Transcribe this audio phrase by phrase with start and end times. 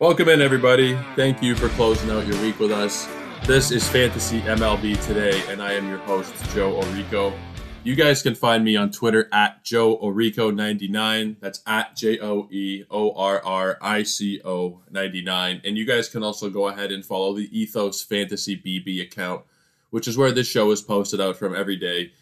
[0.00, 0.98] Welcome in, everybody.
[1.14, 3.06] Thank you for closing out your week with us.
[3.44, 7.38] This is Fantasy MLB Today, and I am your host, Joe Orrico.
[7.84, 11.36] You guys can find me on Twitter at Joe Orrico99.
[11.40, 15.60] That's at J O E O R R I C O 99.
[15.64, 19.42] And you guys can also go ahead and follow the Ethos Fantasy BB account,
[19.90, 22.12] which is where this show is posted out from every day.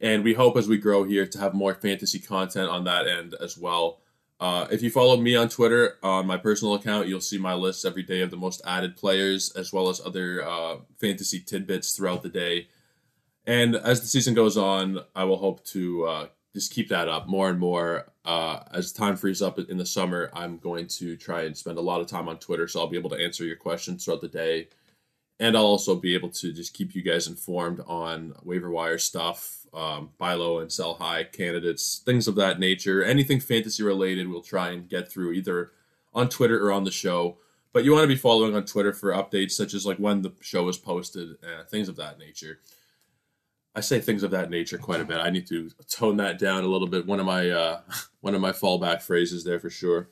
[0.00, 3.36] And we hope as we grow here to have more fantasy content on that end
[3.40, 4.00] as well.
[4.40, 7.84] Uh, if you follow me on Twitter on my personal account, you'll see my list
[7.84, 12.22] every day of the most added players as well as other uh, fantasy tidbits throughout
[12.22, 12.68] the day.
[13.46, 17.26] And as the season goes on, I will hope to uh, just keep that up
[17.26, 18.12] more and more.
[18.24, 21.82] Uh, as time frees up in the summer, I'm going to try and spend a
[21.82, 24.28] lot of time on Twitter, so I'll be able to answer your questions throughout the
[24.28, 24.68] day.
[25.40, 29.57] And I'll also be able to just keep you guys informed on waiver wire stuff,
[29.74, 33.02] um, buy low and sell high candidates, things of that nature.
[33.02, 35.72] Anything fantasy related, we'll try and get through either
[36.14, 37.38] on Twitter or on the show.
[37.72, 40.32] But you want to be following on Twitter for updates such as like when the
[40.40, 42.60] show is posted, uh, things of that nature.
[43.74, 45.18] I say things of that nature quite a bit.
[45.18, 47.06] I need to tone that down a little bit.
[47.06, 47.80] One of my uh,
[48.20, 50.08] one of my fallback phrases there for sure.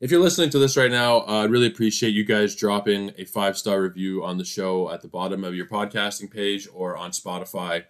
[0.00, 3.24] If you're listening to this right now, uh, I really appreciate you guys dropping a
[3.24, 7.10] five star review on the show at the bottom of your podcasting page or on
[7.10, 7.84] Spotify.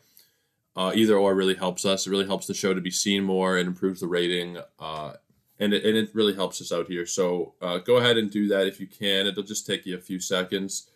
[0.76, 2.06] Uh, either or really helps us.
[2.06, 4.58] It really helps the show to be seen more and improves the rating.
[4.78, 5.14] Uh,
[5.58, 7.04] and, it, and it really helps us out here.
[7.06, 9.26] So uh, go ahead and do that if you can.
[9.26, 10.88] It'll just take you a few seconds.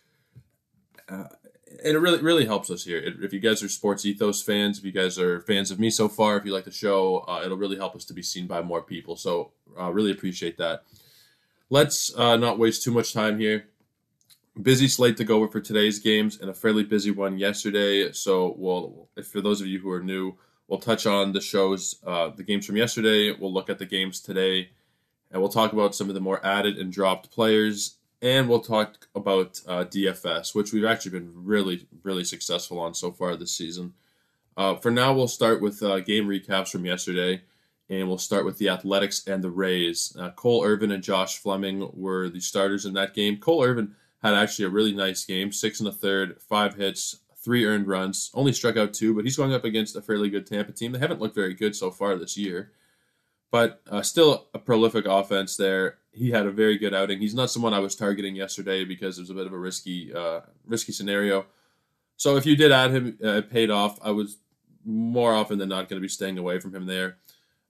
[1.09, 1.25] Uh,
[1.83, 3.01] and it really really helps us here.
[3.21, 6.07] If you guys are sports ethos fans, if you guys are fans of me so
[6.07, 8.61] far, if you like the show, uh, it'll really help us to be seen by
[8.61, 9.17] more people.
[9.17, 10.83] So uh, really appreciate that.
[11.69, 13.67] Let's not waste too much time here
[14.61, 18.11] busy slate to go over for today's games and a fairly busy one yesterday.
[18.11, 20.35] So we'll, if for those of you who are new,
[20.67, 23.31] we'll touch on the shows, uh, the games from yesterday.
[23.31, 24.69] We'll look at the games today,
[25.31, 29.07] and we'll talk about some of the more added and dropped players, and we'll talk
[29.13, 33.93] about uh, DFS, which we've actually been really, really successful on so far this season.
[34.57, 37.41] Uh, for now, we'll start with uh, game recaps from yesterday.
[37.87, 40.15] And we'll start with the Athletics and the Rays.
[40.19, 43.37] Uh, Cole Irvin and Josh Fleming were the starters in that game.
[43.37, 43.93] Cole Irvin
[44.25, 45.51] had actually a really nice game.
[45.51, 48.31] Six and a third, five hits, three earned runs.
[48.33, 50.91] Only struck out two, but he's going up against a fairly good Tampa team.
[50.91, 52.71] They haven't looked very good so far this year,
[53.51, 55.99] but uh, still a prolific offense there.
[56.11, 57.19] He had a very good outing.
[57.19, 60.11] He's not someone I was targeting yesterday because it was a bit of a risky,
[60.11, 61.45] uh, risky scenario.
[62.17, 63.99] So if you did add him, uh, it paid off.
[64.01, 64.37] I was
[64.83, 67.17] more often than not going to be staying away from him there.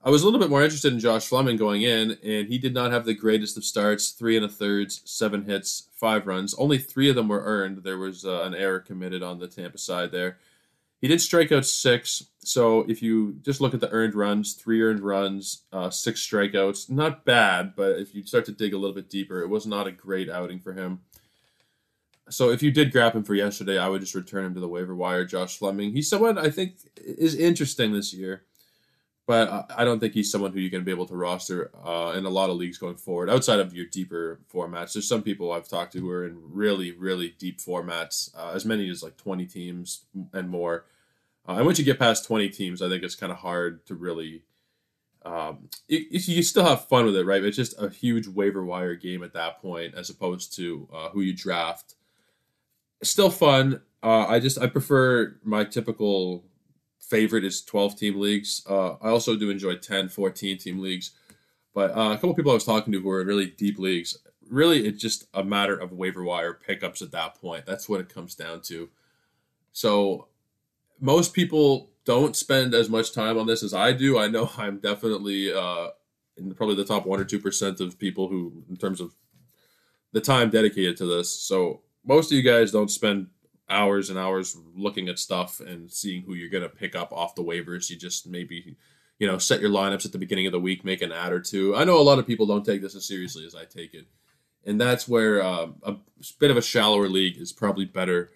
[0.06, 2.72] I was a little bit more interested in Josh Fleming going in, and he did
[2.72, 4.10] not have the greatest of starts.
[4.10, 6.54] Three and a third, seven hits, five runs.
[6.54, 7.82] Only three of them were earned.
[7.82, 10.38] There was uh, an error committed on the Tampa side there.
[11.00, 12.22] He did strike out six.
[12.38, 16.88] So if you just look at the earned runs, three earned runs, uh, six strikeouts,
[16.88, 17.74] not bad.
[17.74, 20.30] But if you start to dig a little bit deeper, it was not a great
[20.30, 21.00] outing for him.
[22.30, 24.68] So if you did grab him for yesterday, I would just return him to the
[24.68, 25.24] waiver wire.
[25.24, 28.44] Josh Fleming, he's someone I think is interesting this year
[29.26, 32.12] but I don't think he's someone who you're going to be able to roster uh,
[32.16, 33.28] in a lot of leagues going forward.
[33.28, 36.92] Outside of your deeper formats, there's some people I've talked to who are in really,
[36.92, 40.84] really deep formats, uh, as many as like 20 teams and more.
[41.48, 43.94] Uh, and once you get past 20 teams, I think it's kind of hard to
[43.94, 44.42] really.
[45.24, 47.42] Um, you still have fun with it, right?
[47.42, 51.20] It's just a huge waiver wire game at that point, as opposed to uh, who
[51.20, 51.96] you draft.
[53.02, 53.80] still fun.
[54.04, 56.44] Uh, I just I prefer my typical
[57.08, 58.62] favorite is 12 team leagues.
[58.68, 61.12] Uh, I also do enjoy 10, 14 team leagues.
[61.74, 64.16] But uh, a couple people I was talking to who are in really deep leagues,
[64.48, 67.66] really it's just a matter of waiver wire pickups at that point.
[67.66, 68.88] That's what it comes down to.
[69.72, 70.28] So
[71.00, 74.18] most people don't spend as much time on this as I do.
[74.18, 75.88] I know I'm definitely uh,
[76.36, 79.14] in probably the top one or two percent of people who, in terms of
[80.12, 81.30] the time dedicated to this.
[81.30, 83.26] So most of you guys don't spend
[83.68, 87.34] hours and hours looking at stuff and seeing who you're going to pick up off
[87.34, 87.90] the waivers.
[87.90, 88.76] You just maybe,
[89.18, 91.40] you know, set your lineups at the beginning of the week, make an add or
[91.40, 91.74] two.
[91.74, 94.06] I know a lot of people don't take this as seriously as I take it.
[94.64, 95.96] And that's where um, a
[96.40, 98.32] bit of a shallower league is probably better.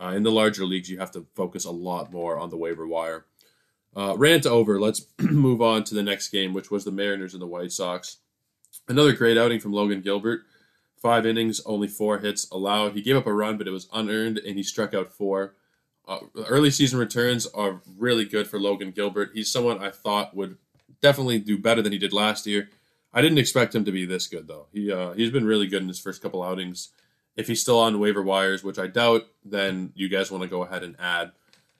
[0.00, 2.86] Uh, in the larger leagues, you have to focus a lot more on the waiver
[2.86, 3.26] wire.
[3.94, 4.80] Uh, rant over.
[4.80, 8.18] Let's move on to the next game, which was the Mariners and the White Sox.
[8.88, 10.42] Another great outing from Logan Gilbert.
[11.02, 12.92] Five innings, only four hits allowed.
[12.92, 15.56] He gave up a run, but it was unearned, and he struck out four.
[16.06, 19.32] Uh, early season returns are really good for Logan Gilbert.
[19.34, 20.58] He's someone I thought would
[21.00, 22.70] definitely do better than he did last year.
[23.12, 24.68] I didn't expect him to be this good though.
[24.72, 26.90] He uh, he's been really good in his first couple outings.
[27.34, 30.62] If he's still on waiver wires, which I doubt, then you guys want to go
[30.62, 31.32] ahead and add.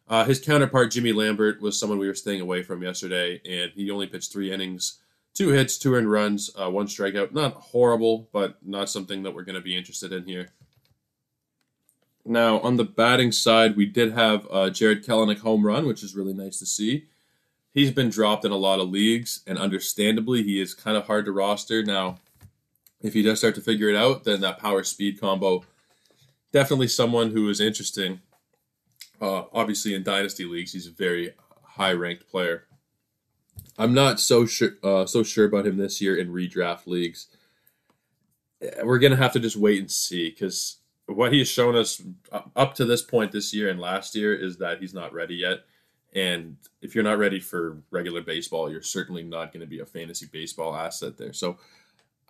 [0.09, 3.89] Uh, his counterpart Jimmy Lambert was someone we were staying away from yesterday, and he
[3.93, 4.99] only pitched three innings,
[5.35, 7.33] two hits, two earned runs, uh, one strikeout.
[7.33, 10.51] Not horrible, but not something that we're going to be interested in here.
[12.25, 16.15] Now, on the batting side, we did have uh, Jarred Kelenic home run, which is
[16.15, 17.07] really nice to see.
[17.73, 21.25] He's been dropped in a lot of leagues, and understandably, he is kind of hard
[21.25, 21.83] to roster.
[21.83, 22.19] Now,
[23.01, 25.65] if he does start to figure it out, then that power speed combo
[26.53, 28.21] definitely someone who is interesting.
[29.21, 31.33] Uh, obviously, in dynasty leagues, he's a very
[31.63, 32.65] high ranked player.
[33.79, 37.29] I'm not so sure uh, so sure about him this year in redraft leagues.
[38.83, 42.03] We're gonna have to just wait and see because what he's shown us
[42.55, 45.61] up to this point this year and last year is that he's not ready yet.
[46.15, 49.87] And if you're not ready for regular baseball, you're certainly not going to be a
[49.87, 51.33] fantasy baseball asset there.
[51.33, 51.57] So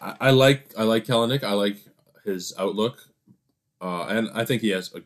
[0.00, 1.42] I, I like I like Kelenic.
[1.42, 1.78] I like
[2.24, 3.08] his outlook,
[3.80, 5.02] uh, and I think he has a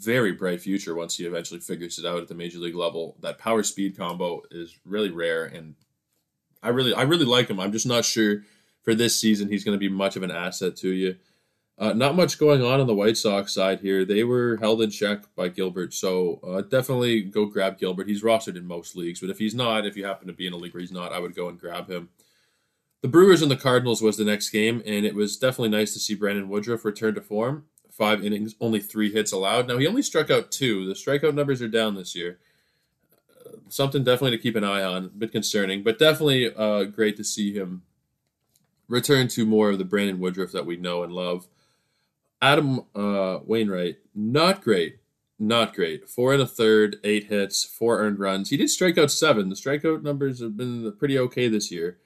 [0.00, 3.16] very bright future once he eventually figures it out at the major league level.
[3.20, 5.74] That power speed combo is really rare, and
[6.62, 7.60] I really I really like him.
[7.60, 8.42] I'm just not sure
[8.82, 11.16] for this season he's going to be much of an asset to you.
[11.78, 14.04] Uh, not much going on on the White Sox side here.
[14.04, 18.06] They were held in check by Gilbert, so uh, definitely go grab Gilbert.
[18.06, 20.52] He's rostered in most leagues, but if he's not, if you happen to be in
[20.52, 22.10] a league where he's not, I would go and grab him.
[23.00, 25.98] The Brewers and the Cardinals was the next game, and it was definitely nice to
[25.98, 27.64] see Brandon Woodruff return to form.
[27.90, 29.68] Five innings, only three hits allowed.
[29.68, 30.86] Now he only struck out two.
[30.86, 32.38] The strikeout numbers are down this year.
[33.30, 35.04] Uh, something definitely to keep an eye on.
[35.04, 37.82] A bit concerning, but definitely uh, great to see him
[38.88, 41.46] return to more of the Brandon Woodruff that we know and love.
[42.42, 44.96] Adam uh, Wainwright, not great.
[45.42, 46.06] Not great.
[46.06, 48.50] Four and a third, eight hits, four earned runs.
[48.50, 49.48] He did strike out seven.
[49.48, 51.96] The strikeout numbers have been pretty okay this year.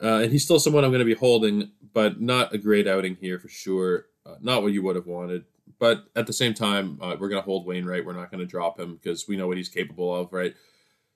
[0.00, 3.16] Uh, and he's still someone I'm going to be holding, but not a great outing
[3.20, 4.06] here for sure.
[4.26, 5.44] Uh, not what you would have wanted.
[5.78, 8.04] But at the same time, uh, we're going to hold Wainwright.
[8.04, 10.54] We're not going to drop him because we know what he's capable of, right?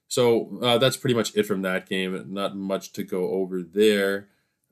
[0.08, 2.32] So uh, that's pretty much it from that game.
[2.32, 4.28] Not much to go over there.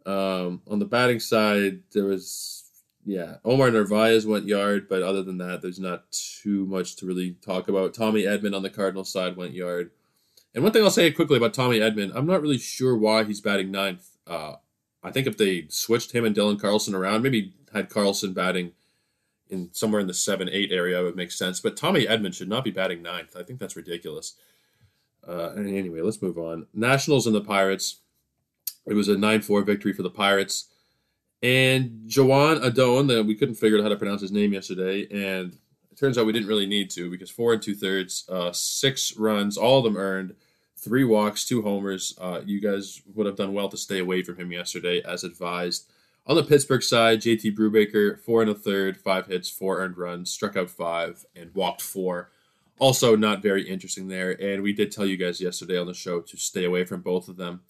[0.06, 2.62] Um, on the batting side, there was
[3.04, 7.32] yeah, Omar Narvaez went yard, but other than that, there's not too much to really
[7.44, 7.94] talk about.
[7.94, 9.90] Tommy Edman on the Cardinal side went yard.
[10.54, 13.40] And one thing I'll say quickly about Tommy Edman, I'm not really sure why he's
[13.40, 14.08] batting ninth.
[14.26, 14.56] Uh,
[15.02, 18.72] I think if they switched him and Dylan Carlson around, maybe had Carlson batting
[19.50, 21.60] in somewhere in the seven eight area, it would make sense.
[21.60, 23.36] But Tommy Edman should not be batting ninth.
[23.36, 24.34] I think that's ridiculous.
[25.26, 26.66] Uh, anyway, let's move on.
[26.72, 28.00] Nationals and the Pirates.
[28.86, 30.68] It was a 9 4 victory for the Pirates.
[31.42, 35.58] And Joan Adon, that we couldn't figure out how to pronounce his name yesterday, and
[35.90, 39.16] it turns out we didn't really need to because four and two thirds, uh, six
[39.16, 40.36] runs, all of them earned,
[40.82, 42.14] three walks, two homers.
[42.20, 45.88] Uh, you guys would have done well to stay away from him yesterday, as advised.
[46.26, 50.30] On the Pittsburgh side, JT Brubaker, four and a third, five hits, four earned runs,
[50.30, 52.30] struck out five, and walked four.
[52.78, 54.30] Also, not very interesting there.
[54.40, 57.28] And we did tell you guys yesterday on the show to stay away from both
[57.28, 57.62] of them.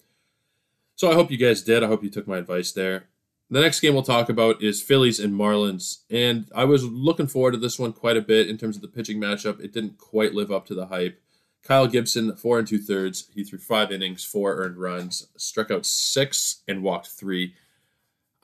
[0.97, 1.83] So I hope you guys did.
[1.83, 3.09] I hope you took my advice there.
[3.51, 5.99] The next game we'll talk about is Phillies and Marlins.
[6.09, 8.89] And I was looking forward to this one quite a bit in terms of the
[8.89, 9.61] pitching matchup.
[9.61, 11.21] It didn't quite live up to the hype.
[11.63, 13.29] Kyle Gibson, four and two thirds.
[13.35, 17.55] He threw five innings, four earned runs, struck out six, and walked three.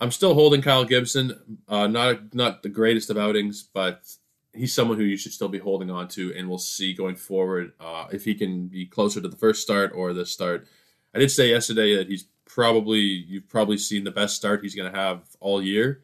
[0.00, 1.58] I'm still holding Kyle Gibson.
[1.66, 4.08] Uh, not not the greatest of outings, but
[4.52, 7.72] he's someone who you should still be holding on to, and we'll see going forward
[7.80, 10.66] uh, if he can be closer to the first start or the start.
[11.14, 14.90] I did say yesterday that he's probably you've probably seen the best start he's going
[14.90, 16.02] to have all year.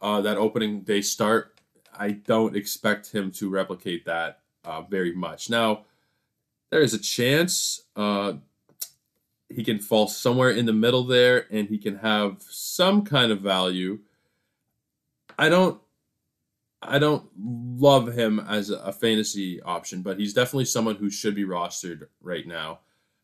[0.00, 1.60] Uh, that opening day start,
[1.98, 5.50] I don't expect him to replicate that uh, very much.
[5.50, 5.86] Now,
[6.70, 8.34] there is a chance uh,
[9.48, 13.40] he can fall somewhere in the middle there, and he can have some kind of
[13.40, 14.00] value.
[15.38, 15.80] I don't.
[16.80, 21.44] I don't love him as a fantasy option, but he's definitely someone who should be
[21.44, 22.80] rostered right now.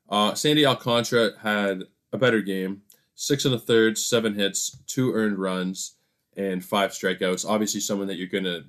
[0.09, 2.83] Uh, Sandy Alcantara had a better game.
[3.15, 5.95] Six and a third, seven hits, two earned runs,
[6.37, 7.49] and five strikeouts.
[7.49, 8.65] Obviously, someone that you're gonna.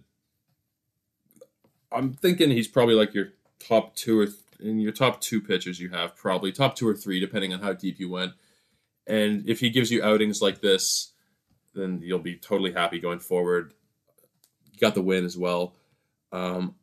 [1.92, 4.28] I'm thinking he's probably like your top two or
[4.60, 7.74] in your top two pitchers you have probably top two or three depending on how
[7.74, 8.34] deep you went.
[9.08, 11.12] And if he gives you outings like this,
[11.74, 13.74] then you'll be totally happy going forward.
[14.80, 15.76] Got the win as well.
[16.32, 16.76] Um,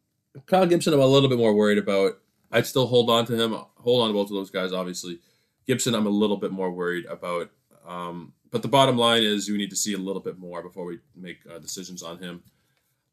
[0.47, 2.19] Kyle Gibson, I'm a little bit more worried about.
[2.51, 3.53] I'd still hold on to him.
[3.77, 5.19] Hold on to both of those guys, obviously.
[5.67, 7.51] Gibson, I'm a little bit more worried about.
[7.87, 10.85] Um, but the bottom line is we need to see a little bit more before
[10.85, 12.43] we make uh, decisions on him.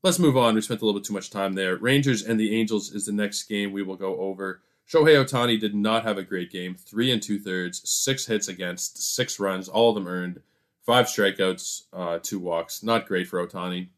[0.01, 0.55] Let's move on.
[0.55, 1.75] We spent a little bit too much time there.
[1.75, 4.61] Rangers and the Angels is the next game we will go over.
[4.89, 6.75] Shohei Ohtani did not have a great game.
[6.75, 10.41] Three and two thirds, six hits against, six runs, all of them earned,
[10.85, 12.81] five strikeouts, uh, two walks.
[12.81, 13.89] Not great for Ohtani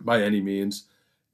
[0.00, 0.84] by any means.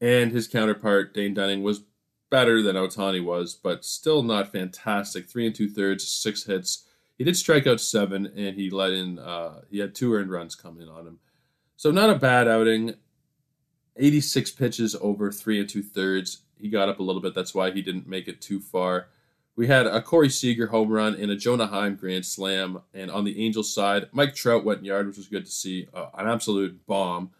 [0.01, 1.83] And his counterpart, Dane Dunning, was
[2.31, 5.29] better than Ohtani was, but still not fantastic.
[5.29, 6.85] Three and two thirds, six hits.
[7.19, 9.19] he did strike out seven, and he let in.
[9.19, 11.19] Uh, he had two earned runs coming on him,
[11.77, 12.95] so not a bad outing.
[13.97, 16.43] 86 pitches over three and two thirds.
[16.57, 17.33] He got up a little bit.
[17.33, 19.07] That's why he didn't make it too far.
[19.55, 22.81] We had a Corey Seager home run and a Jonah Heim grand slam.
[22.93, 25.87] And on the Angels side, Mike Trout went yard, which was good to see.
[25.93, 27.31] Uh, an absolute bomb.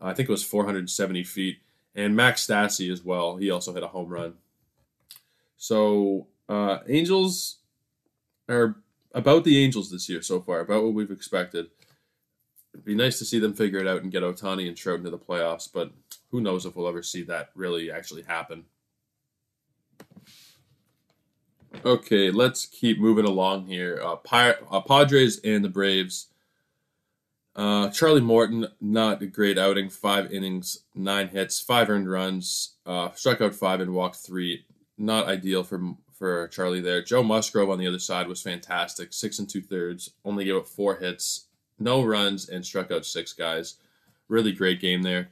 [0.00, 1.58] Uh, I think it was 470 feet.
[1.94, 3.36] And Max Stassi as well.
[3.36, 4.34] He also hit a home run.
[5.56, 7.58] So uh, Angels
[8.48, 8.76] are
[9.14, 11.66] about the Angels this year so far, about what we've expected.
[12.74, 15.10] It'd be nice to see them figure it out and get Ohtani and Trout into
[15.10, 15.92] the playoffs, but
[16.30, 18.64] who knows if we'll ever see that really actually happen.
[21.84, 24.00] Okay, let's keep moving along here.
[24.02, 26.28] Uh, Pir- uh, Padres and the Braves.
[27.54, 29.90] Uh, Charlie Morton, not a great outing.
[29.90, 34.64] Five innings, nine hits, five earned runs, uh, struck out five and walked three.
[34.96, 37.02] Not ideal for for Charlie there.
[37.02, 39.12] Joe Musgrove on the other side was fantastic.
[39.12, 41.48] Six and two thirds, only gave up four hits,
[41.82, 43.76] no runs, and struck out six guys.
[44.28, 45.30] Really great game there.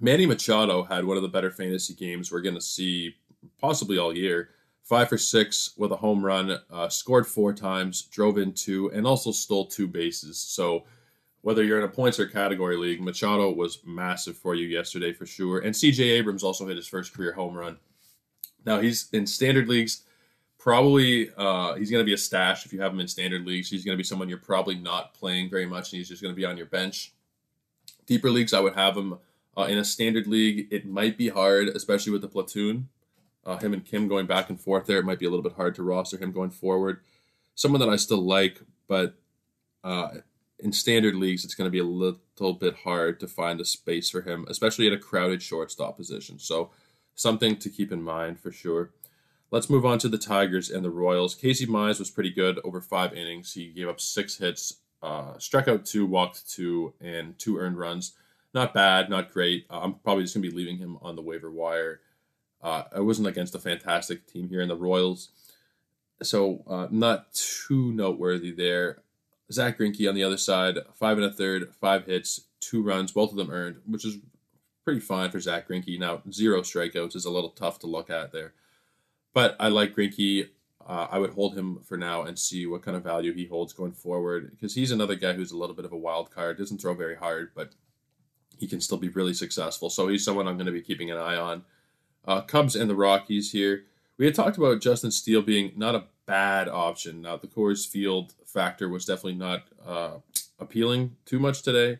[0.00, 3.14] Manny Machado had one of the better fantasy games we're going to see
[3.60, 4.50] possibly all year.
[4.82, 9.06] Five for six with a home run, uh, scored four times, drove in two, and
[9.06, 10.38] also stole two bases.
[10.38, 10.84] So,
[11.40, 15.26] whether you're in a points or category league, Machado was massive for you yesterday for
[15.26, 15.60] sure.
[15.60, 17.78] And CJ Abrams also hit his first career home run.
[18.64, 20.02] Now, he's in standard leagues
[20.64, 23.68] probably uh, he's going to be a stash if you have him in standard leagues.
[23.68, 26.34] He's going to be someone you're probably not playing very much, and he's just going
[26.34, 27.12] to be on your bench.
[28.06, 29.18] Deeper leagues, I would have him
[29.58, 30.68] uh, in a standard league.
[30.70, 32.88] It might be hard, especially with the platoon.
[33.44, 35.52] Uh, him and Kim going back and forth there, it might be a little bit
[35.52, 37.00] hard to roster him going forward.
[37.54, 39.16] Someone that I still like, but
[39.84, 40.08] uh,
[40.58, 44.08] in standard leagues, it's going to be a little bit hard to find a space
[44.08, 46.38] for him, especially at a crowded shortstop position.
[46.38, 46.70] So,
[47.14, 48.92] something to keep in mind for sure.
[49.54, 51.36] Let's move on to the Tigers and the Royals.
[51.36, 53.52] Casey Mize was pretty good over five innings.
[53.52, 58.14] He gave up six hits, uh, struck out two, walked two, and two earned runs.
[58.52, 59.66] Not bad, not great.
[59.70, 62.00] Uh, I'm probably just going to be leaving him on the waiver wire.
[62.60, 65.28] Uh, I wasn't against a fantastic team here in the Royals,
[66.20, 69.02] so uh, not too noteworthy there.
[69.52, 73.30] Zack Greinke on the other side, five and a third, five hits, two runs, both
[73.30, 74.16] of them earned, which is
[74.84, 75.96] pretty fine for Zack Greinke.
[75.96, 78.52] Now, zero strikeouts is a little tough to look at there.
[79.34, 80.48] But I like Greinke.
[80.86, 83.72] Uh, I would hold him for now and see what kind of value he holds
[83.72, 86.58] going forward because he's another guy who's a little bit of a wild card.
[86.58, 87.74] Doesn't throw very hard, but
[88.58, 89.90] he can still be really successful.
[89.90, 91.64] So he's someone I'm going to be keeping an eye on.
[92.24, 93.84] Uh, Cubs and the Rockies here.
[94.16, 97.22] We had talked about Justin Steele being not a bad option.
[97.22, 100.18] Now the Coors Field factor was definitely not uh,
[100.58, 101.98] appealing too much today,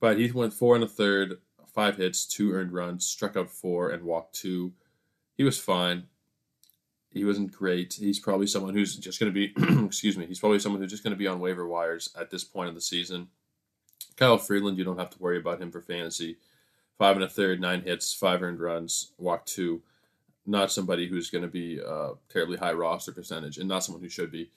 [0.00, 1.38] but he went four and a third,
[1.72, 4.72] five hits, two earned runs, struck out four, and walked two.
[5.36, 6.04] He was fine.
[7.14, 7.94] He wasn't great.
[7.94, 11.04] He's probably someone who's just going to be, excuse me, he's probably someone who's just
[11.04, 13.28] going to be on waiver wires at this point of the season.
[14.16, 16.38] Kyle Freeland, you don't have to worry about him for fantasy.
[16.98, 19.82] Five and a third, nine hits, five earned runs, walk two.
[20.44, 24.08] Not somebody who's going to be a terribly high roster percentage, and not someone who
[24.08, 24.50] should be.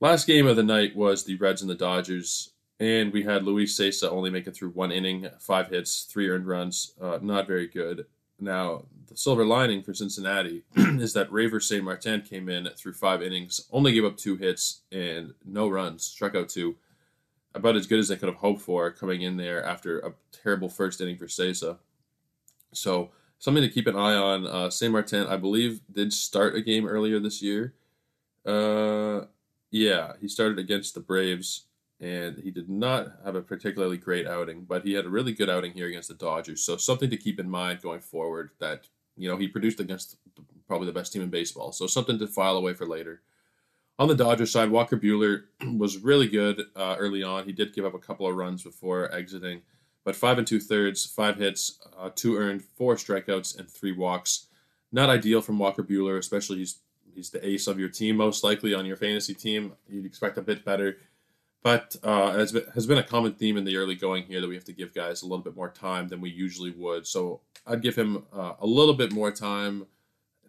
[0.00, 3.78] Last game of the night was the Reds and the Dodgers, and we had Luis
[3.78, 6.94] Cessa only make it through one inning, five hits, three earned runs.
[7.00, 8.06] Uh, not very good.
[8.42, 13.60] Now, the silver lining for Cincinnati is that Reiver Sanmartin came in through five innings,
[13.70, 16.76] only gave up two hits and no runs, struck out two.
[17.54, 20.68] About as good as they could have hoped for coming in there after a terrible
[20.68, 21.76] first inning for Cessa.
[22.72, 24.46] So, something to keep an eye on.
[24.46, 27.74] Uh, Sanmartin, I believe, did start a game earlier this year.
[28.44, 29.26] Uh,
[29.70, 31.64] yeah, he started against the Braves
[32.02, 35.48] and he did not have a particularly great outing, but he had a really good
[35.48, 36.64] outing here against the Dodgers.
[36.64, 40.16] So something to keep in mind going forward that you know he produced against
[40.66, 41.70] probably the best team in baseball.
[41.70, 43.22] So something to file away for later.
[44.00, 45.44] On the Dodgers side, Walker Buehler
[45.78, 47.44] was really good uh, early on.
[47.44, 49.62] He did give up a couple of runs before exiting,
[50.04, 54.46] but five and two thirds, five hits, uh, two earned, four strikeouts, and three walks.
[54.90, 56.78] Not ideal from Walker Buehler, especially he's
[57.14, 59.74] he's the ace of your team most likely on your fantasy team.
[59.88, 60.96] You'd expect a bit better.
[61.62, 64.54] But uh, as has been a common theme in the early going here that we
[64.54, 67.06] have to give guys a little bit more time than we usually would.
[67.06, 69.86] So I'd give him uh, a little bit more time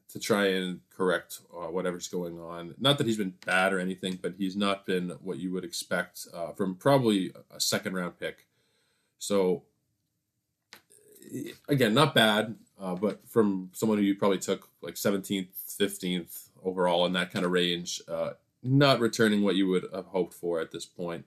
[0.10, 2.74] to try and correct uh, whatever's going on.
[2.80, 6.28] Not that he's been bad or anything, but he's not been what you would expect
[6.34, 8.46] uh, from probably a second round pick.
[9.20, 9.64] So
[11.70, 15.48] again, not bad, uh, but from someone who you probably took like 17th,
[15.80, 18.32] 15th overall in that kind of range, uh,
[18.64, 21.26] not returning what you would have hoped for at this point.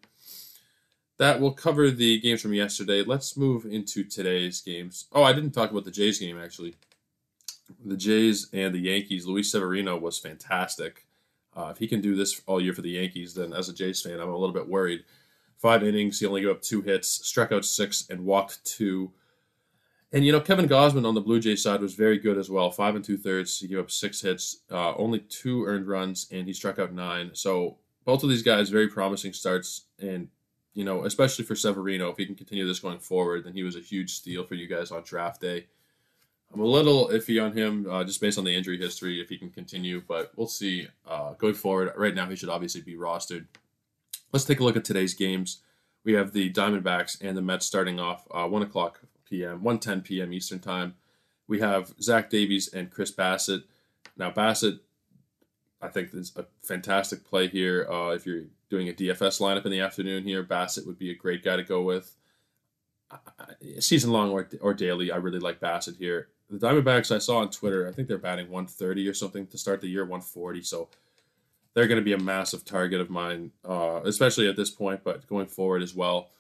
[1.18, 3.02] That will cover the games from yesterday.
[3.02, 5.06] Let's move into today's games.
[5.12, 6.74] Oh, I didn't talk about the Jays game actually.
[7.84, 9.26] The Jays and the Yankees.
[9.26, 11.06] Luis Severino was fantastic.
[11.56, 14.02] Uh, if he can do this all year for the Yankees, then as a Jays
[14.02, 15.04] fan, I'm a little bit worried.
[15.56, 19.10] Five innings, he only gave up two hits, struck out six, and walked two.
[20.16, 22.70] And you know, Kevin Gausman on the Blue Jays side was very good as well.
[22.70, 23.58] Five and two thirds.
[23.58, 27.32] He gave up six hits, uh, only two earned runs, and he struck out nine.
[27.34, 29.82] So both of these guys very promising starts.
[29.98, 30.28] And
[30.72, 33.76] you know, especially for Severino, if he can continue this going forward, then he was
[33.76, 35.66] a huge steal for you guys on draft day.
[36.50, 39.36] I'm a little iffy on him uh, just based on the injury history if he
[39.36, 41.92] can continue, but we'll see uh, going forward.
[41.94, 43.44] Right now, he should obviously be rostered.
[44.32, 45.60] Let's take a look at today's games.
[46.04, 50.32] We have the Diamondbacks and the Mets starting off uh, 1 o'clock p.m., 1.10 p.m.
[50.32, 50.94] Eastern Time.
[51.48, 53.64] We have Zach Davies and Chris Bassitt.
[54.16, 54.80] Now, Bassitt,
[55.80, 57.86] I think, is a fantastic play here.
[57.90, 61.14] Uh, if you're doing a DFS lineup in the afternoon here, Bassitt would be a
[61.14, 62.16] great guy to go with.
[63.78, 66.28] Season long or, or daily, I really like Bassitt here.
[66.50, 69.80] The Diamondbacks, I saw on Twitter, I think they're batting 130 or something to start
[69.80, 70.62] the year, 140.
[70.62, 70.88] So
[71.74, 75.26] they're going to be a massive target of mine, uh, especially at this point, but
[75.26, 76.30] going forward as well.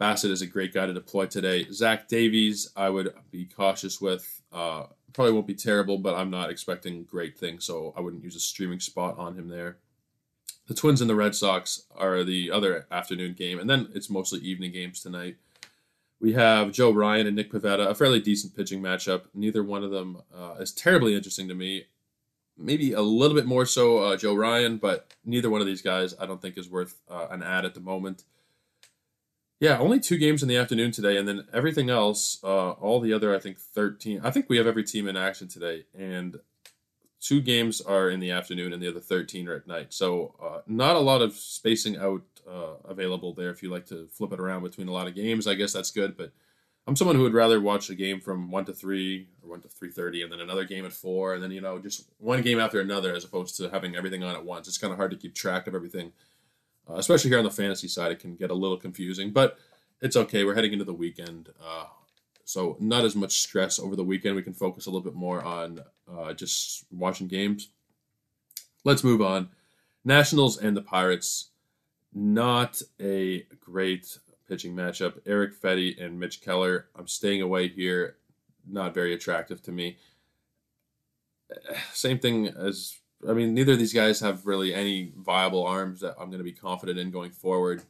[0.00, 1.66] Bassitt is a great guy to deploy today.
[1.72, 4.42] Zach Davies, I would be cautious with.
[4.52, 8.36] Uh, probably won't be terrible, but I'm not expecting great things, so I wouldn't use
[8.36, 9.78] a streaming spot on him there.
[10.66, 14.40] The Twins and the Red Sox are the other afternoon game, and then it's mostly
[14.40, 15.36] evening games tonight.
[16.20, 19.24] We have Joe Ryan and Nick Pivetta, a fairly decent pitching matchup.
[19.32, 21.86] Neither one of them uh, is terribly interesting to me
[22.56, 26.14] maybe a little bit more so uh, Joe Ryan, but neither one of these guys
[26.18, 28.24] I don't think is worth uh, an add at the moment.
[29.58, 33.14] Yeah, only two games in the afternoon today, and then everything else, uh, all the
[33.14, 34.20] other, I think, 13.
[34.22, 36.36] I think we have every team in action today, and
[37.20, 39.94] two games are in the afternoon, and the other 13 are at night.
[39.94, 44.08] So, uh, not a lot of spacing out uh, available there if you like to
[44.12, 45.46] flip it around between a lot of games.
[45.46, 46.32] I guess that's good, but
[46.86, 49.68] I'm someone who would rather watch a game from one to three or one to
[49.68, 52.60] three thirty, and then another game at four, and then you know just one game
[52.60, 54.68] after another, as opposed to having everything on at once.
[54.68, 56.12] It's kind of hard to keep track of everything,
[56.88, 58.12] uh, especially here on the fantasy side.
[58.12, 59.58] It can get a little confusing, but
[60.00, 60.44] it's okay.
[60.44, 61.86] We're heading into the weekend, uh,
[62.44, 64.36] so not as much stress over the weekend.
[64.36, 67.68] We can focus a little bit more on uh, just watching games.
[68.84, 69.48] Let's move on.
[70.04, 71.50] Nationals and the Pirates.
[72.14, 74.18] Not a great
[74.48, 75.20] pitching matchup.
[75.26, 76.86] Eric Fedde and Mitch Keller.
[76.94, 78.16] I'm staying away here.
[78.66, 79.98] Not very attractive to me.
[81.92, 82.96] Same thing as
[83.28, 86.44] I mean, neither of these guys have really any viable arms that I'm going to
[86.44, 87.82] be confident in going forward.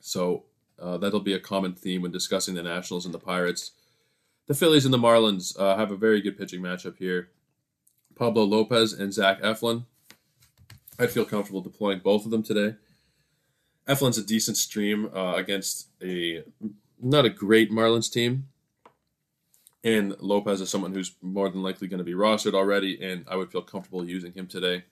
[0.00, 0.44] So
[0.78, 3.72] uh, that'll be a common theme when discussing the Nationals and the Pirates.
[4.46, 7.30] The Phillies and the Marlins uh, have a very good pitching matchup here.
[8.16, 9.84] Pablo Lopez and Zach Eflin.
[10.98, 12.76] I'd feel comfortable deploying both of them today.
[13.88, 16.44] Eflin's a decent stream uh, against a
[17.00, 18.48] not a great Marlins team.
[19.82, 23.36] And Lopez is someone who's more than likely going to be rostered already, and I
[23.36, 24.84] would feel comfortable using him today.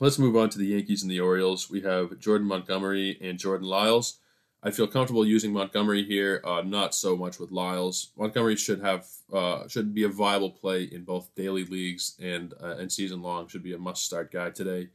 [0.00, 1.70] Let's move on to the Yankees and the Orioles.
[1.70, 4.18] We have Jordan Montgomery and Jordan Lyles.
[4.64, 8.12] I feel comfortable using Montgomery here, uh, not so much with Lyles.
[8.16, 12.76] Montgomery should have uh, should be a viable play in both daily leagues and uh,
[12.78, 13.48] and season long.
[13.48, 14.88] Should be a must start guy today.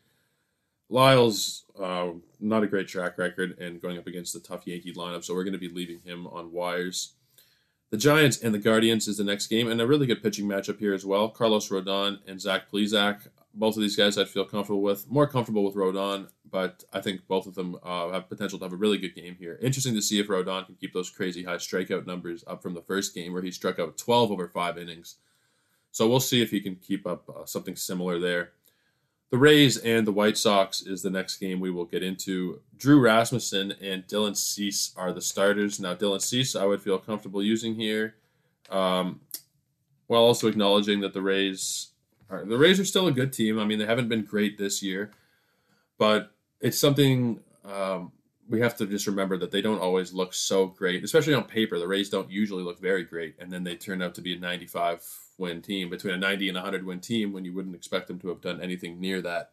[0.90, 5.26] Lyles, uh, not a great track record and going up against the tough Yankee lineup,
[5.26, 7.14] so we're going to be leaving him on wires.
[7.90, 10.78] The Giants and the Guardians is the next game, and a really good pitching matchup
[10.78, 11.30] here as well.
[11.30, 13.30] Carlos Rodon and Zach Plesac.
[13.54, 15.10] Both of these guys I'd feel comfortable with.
[15.10, 18.74] More comfortable with Rodon, but I think both of them uh, have potential to have
[18.74, 19.58] a really good game here.
[19.62, 22.82] Interesting to see if Rodon can keep those crazy high strikeout numbers up from the
[22.82, 25.16] first game where he struck out 12 over five innings.
[25.92, 28.52] So we'll see if he can keep up uh, something similar there.
[29.30, 32.62] The Rays and the White Sox is the next game we will get into.
[32.78, 35.82] Drew Rasmussen and Dylan Cease are the starters.
[35.82, 38.16] Now, Dylan Cease, I would feel comfortable using here,
[38.70, 39.20] um,
[40.08, 41.90] while also acknowledging that the Rays
[42.30, 43.60] are, the Rays are still a good team.
[43.60, 45.12] I mean, they haven't been great this year,
[45.98, 48.14] but it's something um,
[48.48, 51.78] we have to just remember that they don't always look so great, especially on paper.
[51.78, 54.40] The Rays don't usually look very great, and then they turn out to be a
[54.40, 58.20] 95 win team, between a 90 and 100 win team, when you wouldn't expect them
[58.20, 59.52] to have done anything near that.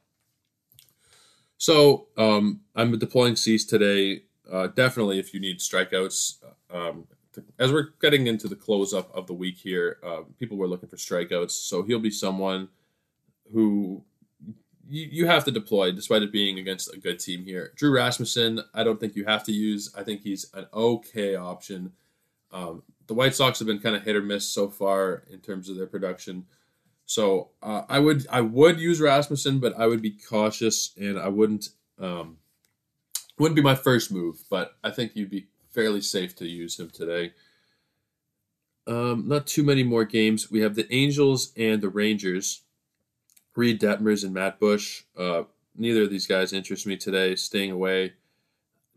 [1.56, 4.22] So um, I'm deploying Cease today.
[4.50, 7.06] Uh, definitely, if you need strikeouts, um,
[7.58, 10.88] as we're getting into the close up of the week here, uh, people were looking
[10.88, 11.52] for strikeouts.
[11.52, 12.68] So he'll be someone
[13.52, 14.04] who
[14.88, 17.72] you, you have to deploy despite it being against a good team here.
[17.76, 19.92] Drew Rasmussen, I don't think you have to use.
[19.96, 21.92] I think he's an okay option.
[22.52, 25.68] Um, the White Sox have been kind of hit or miss so far in terms
[25.68, 26.46] of their production.
[27.06, 31.28] So uh, I would I would use Rasmussen, but I would be cautious and I
[31.28, 32.38] wouldn't um,
[33.38, 34.42] wouldn't be my first move.
[34.48, 37.32] But I think you'd be fairly safe to use him today.
[38.86, 40.50] Um, not too many more games.
[40.50, 42.62] We have the Angels and the Rangers.
[43.56, 45.04] Reid Detmers and Matt Bush.
[45.16, 45.44] Uh,
[45.76, 47.36] neither of these guys interest me today.
[47.36, 48.14] Staying away,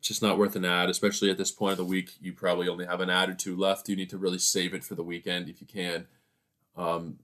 [0.02, 2.12] just not worth an add, especially at this point of the week.
[2.22, 3.90] You probably only have an add or two left.
[3.90, 6.08] You need to really save it for the weekend if you can.
[6.76, 7.20] Um,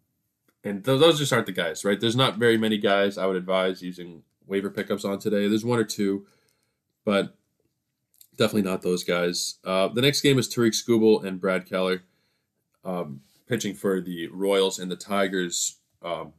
[0.64, 2.00] and th- those just aren't the guys, right?
[2.00, 5.48] There's not very many guys I would advise using waiver pickups on today.
[5.48, 6.26] There's one or two,
[7.06, 7.36] but
[8.38, 9.56] definitely not those guys.
[9.64, 12.04] Uh, the next game is Tarik Skubal and Brad Keller
[12.84, 16.34] um, pitching for the Royals and the Tigers, um,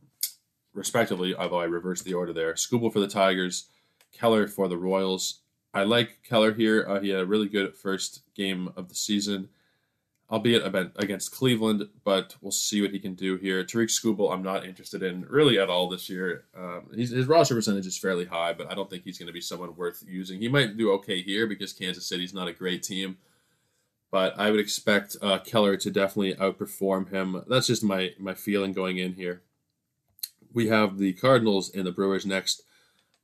[0.72, 2.54] respectively, although I reversed the order there.
[2.54, 3.68] Skubal for the Tigers,
[4.12, 5.40] Keller for the Royals.
[5.74, 6.86] I like Keller here.
[6.88, 9.48] Uh, he had a really good first game of the season
[10.30, 10.62] albeit
[10.96, 13.62] against Cleveland, but we'll see what he can do here.
[13.62, 16.44] Tarik Skubal, I'm not interested in really at all this year.
[16.56, 19.40] Um, his roster percentage is fairly high, but I don't think he's going to be
[19.40, 20.40] someone worth using.
[20.40, 23.18] He might do okay here because Kansas City's not a great team,
[24.10, 27.44] but I would expect uh, Keller to definitely outperform him.
[27.46, 29.42] That's just my my feeling going in here.
[30.52, 32.62] We have the Cardinals and the Brewers next.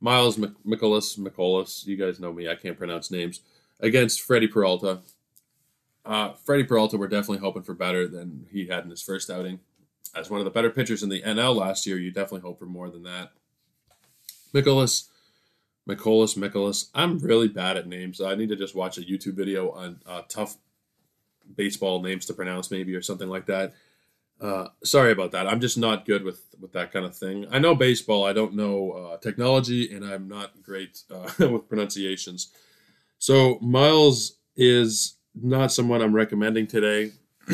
[0.01, 3.41] Miles Mikolas, Mikolas, you guys know me, I can't pronounce names,
[3.79, 5.01] against Freddy Peralta.
[6.03, 9.59] Uh, Freddy Peralta, we're definitely hoping for better than he had in his first outing.
[10.15, 12.65] As one of the better pitchers in the NL last year, you definitely hope for
[12.65, 13.31] more than that.
[14.53, 15.07] Mikolas,
[15.87, 16.89] Mikolas, Mikolas.
[16.95, 18.19] I'm really bad at names.
[18.19, 20.57] I need to just watch a YouTube video on uh, tough
[21.55, 23.73] baseball names to pronounce, maybe, or something like that.
[24.41, 25.47] Uh, sorry about that.
[25.47, 27.45] I'm just not good with with that kind of thing.
[27.51, 28.25] I know baseball.
[28.25, 32.51] I don't know uh, technology, and I'm not great uh, with pronunciations.
[33.19, 37.11] So Miles is not someone I'm recommending today.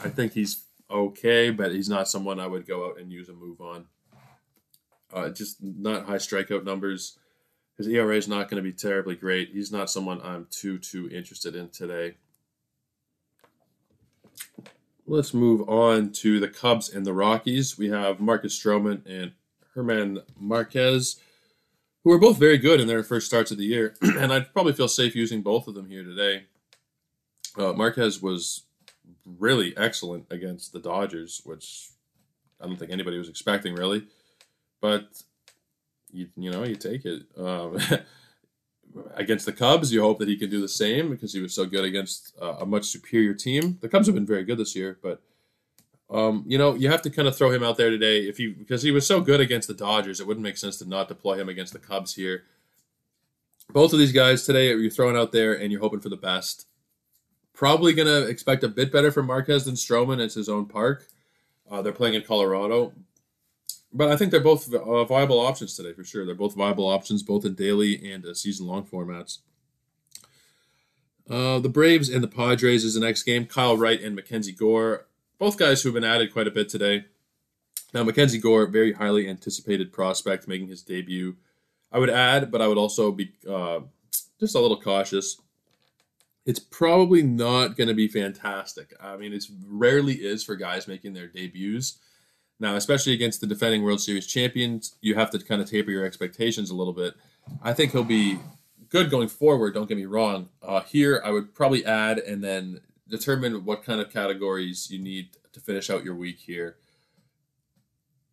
[0.00, 3.32] I think he's okay, but he's not someone I would go out and use a
[3.32, 3.86] move on.
[5.12, 7.18] Uh, just not high strikeout numbers.
[7.78, 9.50] His ERA is not going to be terribly great.
[9.52, 12.16] He's not someone I'm too too interested in today.
[15.06, 17.76] Let's move on to the Cubs and the Rockies.
[17.76, 19.32] We have Marcus Stroman and
[19.74, 21.16] Herman Marquez,
[22.04, 24.74] who are both very good in their first starts of the year, and I'd probably
[24.74, 26.44] feel safe using both of them here today.
[27.58, 28.62] Uh, Marquez was
[29.38, 31.88] really excellent against the Dodgers, which
[32.60, 34.06] I don't think anybody was expecting really.
[34.80, 35.22] But
[36.12, 37.78] you you know you take it um,
[39.14, 39.92] against the Cubs.
[39.92, 42.56] You hope that he can do the same because he was so good against uh,
[42.60, 43.78] a much superior team.
[43.80, 45.22] The Cubs have been very good this year, but
[46.10, 48.48] um, you know you have to kind of throw him out there today if he
[48.48, 50.20] because he was so good against the Dodgers.
[50.20, 52.44] It wouldn't make sense to not deploy him against the Cubs here.
[53.70, 56.16] Both of these guys today, are you're throwing out there and you're hoping for the
[56.16, 56.66] best.
[57.54, 60.20] Probably going to expect a bit better from Marquez than Stroman.
[60.20, 61.06] It's his own park.
[61.70, 62.92] Uh, they're playing in Colorado.
[63.92, 66.24] But I think they're both uh, viable options today for sure.
[66.24, 69.38] They're both viable options, both in daily and uh, season long formats.
[71.28, 73.46] Uh, the Braves and the Padres is the next game.
[73.46, 75.06] Kyle Wright and Mackenzie Gore,
[75.38, 77.04] both guys who have been added quite a bit today.
[77.94, 81.36] Now, Mackenzie Gore, very highly anticipated prospect, making his debut.
[81.92, 83.80] I would add, but I would also be uh,
[84.40, 85.36] just a little cautious
[86.44, 88.94] it's probably not going to be fantastic.
[89.00, 91.98] I mean, it rarely is for guys making their debuts.
[92.62, 96.04] Now, especially against the defending World Series champions, you have to kind of taper your
[96.04, 97.14] expectations a little bit.
[97.60, 98.38] I think he'll be
[98.88, 99.74] good going forward.
[99.74, 100.48] Don't get me wrong.
[100.62, 105.30] Uh, here, I would probably add and then determine what kind of categories you need
[105.52, 106.76] to finish out your week here.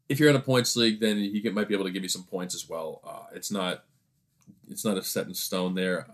[0.09, 2.23] If you're in a points league, then he might be able to give you some
[2.23, 3.01] points as well.
[3.03, 3.83] Uh, it's not
[4.69, 6.05] it's not a set in stone there.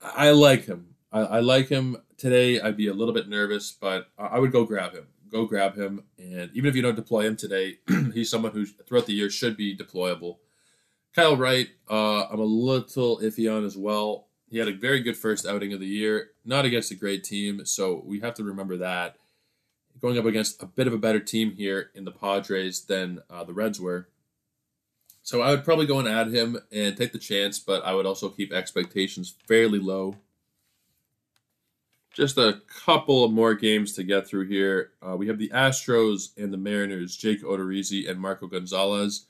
[0.00, 0.94] I like him.
[1.10, 2.60] I, I, like him today.
[2.60, 5.06] I'd be a little bit nervous, but I would go grab him.
[5.30, 7.78] Go grab him, and even if you don't deploy him today,
[8.14, 10.38] he's someone who throughout the year should be deployable.
[11.14, 14.28] Kyle Wright, uh, I'm a little iffy on as well.
[14.50, 17.66] He had a very good first outing of the year, not against a great team,
[17.66, 19.16] so we have to remember that.
[20.00, 23.44] Going up against a bit of a better team here in the Padres than uh,
[23.44, 24.08] the Reds were.
[25.22, 28.06] So I would probably go and add him and take the chance, but I would
[28.06, 30.16] also keep expectations fairly low.
[32.18, 34.90] Just a couple of more games to get through here.
[35.00, 39.26] Uh, we have the Astros and the Mariners, Jake Odorizzi and Marco Gonzales.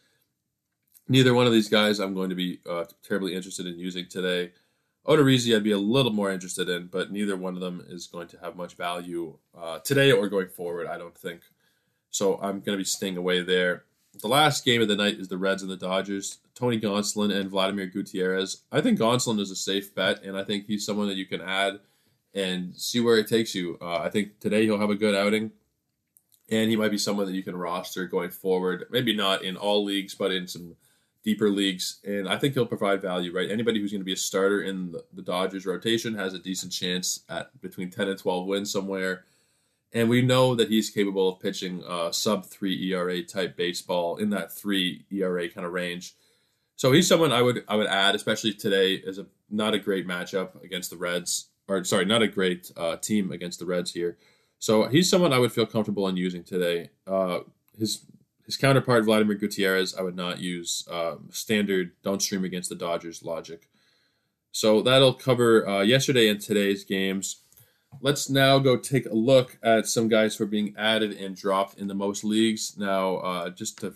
[1.07, 4.53] Neither one of these guys I'm going to be uh, terribly interested in using today.
[5.07, 8.27] Odorizzi I'd be a little more interested in, but neither one of them is going
[8.29, 11.43] to have much value uh, today or going forward, I don't think.
[12.09, 13.85] So I'm going to be staying away there.
[14.23, 16.39] The last game of the night is the Reds and the Dodgers.
[16.55, 18.63] Tony Gonsolin and Vladimir Gutierrez.
[18.73, 21.43] I think Gonsolin is a safe bet, and I think he's someone that you can
[21.43, 21.81] add
[22.39, 23.79] and see where it takes you.
[23.81, 25.53] Uh, I think today he'll have a good outing,
[26.49, 28.85] and he might be someone that you can roster going forward.
[28.91, 30.77] Maybe not in all leagues, but in some
[31.25, 33.35] deeper leagues, and I think he'll provide value.
[33.35, 36.39] Right, anybody who's going to be a starter in the, the Dodgers rotation has a
[36.39, 39.25] decent chance at between ten and twelve wins somewhere
[39.93, 44.31] and we know that he's capable of pitching uh, sub three ERA type baseball in
[44.31, 46.15] that three ERA kind of range.
[46.77, 50.07] So he's someone I would I would add, especially today, as a not a great
[50.07, 54.17] matchup against the Reds, or sorry, not a great uh, team against the Reds here.
[54.59, 56.91] So he's someone I would feel comfortable in using today.
[57.07, 57.41] Uh,
[57.79, 58.05] his
[58.45, 63.23] his counterpart Vladimir Gutierrez, I would not use um, standard don't stream against the Dodgers
[63.23, 63.69] logic.
[64.53, 67.43] So that'll cover uh, yesterday and today's games.
[68.01, 71.79] Let's now go take a look at some guys who are being added and dropped
[71.79, 72.77] in the most leagues.
[72.79, 73.95] Now, uh, just to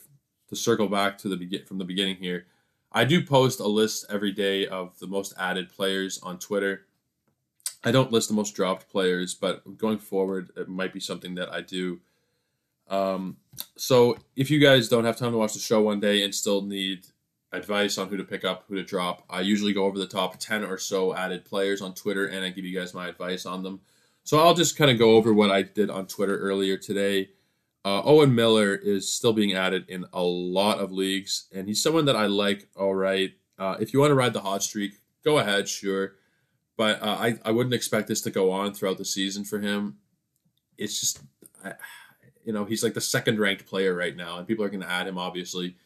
[0.48, 2.44] to circle back to the begin from the beginning here,
[2.92, 6.84] I do post a list every day of the most added players on Twitter.
[7.84, 11.52] I don't list the most dropped players, but going forward, it might be something that
[11.52, 12.00] I do.
[12.88, 13.36] Um,
[13.76, 16.62] so if you guys don't have time to watch the show one day and still
[16.62, 17.06] need
[17.52, 20.38] advice on who to pick up, who to drop, I usually go over the top
[20.38, 23.62] 10 or so added players on Twitter and I give you guys my advice on
[23.62, 23.80] them.
[24.24, 27.30] So I'll just kind of go over what I did on Twitter earlier today.
[27.84, 32.04] Uh, Owen Miller is still being added in a lot of leagues, and he's someone
[32.04, 32.68] that I like.
[32.76, 34.92] All right, uh, if you want to ride the hot streak,
[35.24, 36.14] go ahead, sure.
[36.76, 39.98] But uh, I I wouldn't expect this to go on throughout the season for him.
[40.78, 41.20] It's just,
[41.64, 41.74] I,
[42.44, 44.90] you know, he's like the second ranked player right now, and people are going to
[44.90, 45.18] add him.
[45.18, 45.76] Obviously,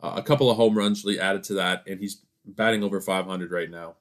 [0.00, 3.50] uh, a couple of home runs really added to that, and he's batting over 500
[3.50, 3.96] right now.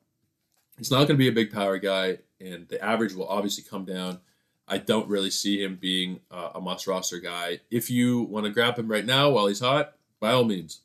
[0.78, 3.84] He's not going to be a big power guy, and the average will obviously come
[3.84, 4.20] down
[4.68, 7.62] I don't really see him being uh, a must roster guy.
[7.72, 10.82] If you want to grab him right now while he's hot, by all means.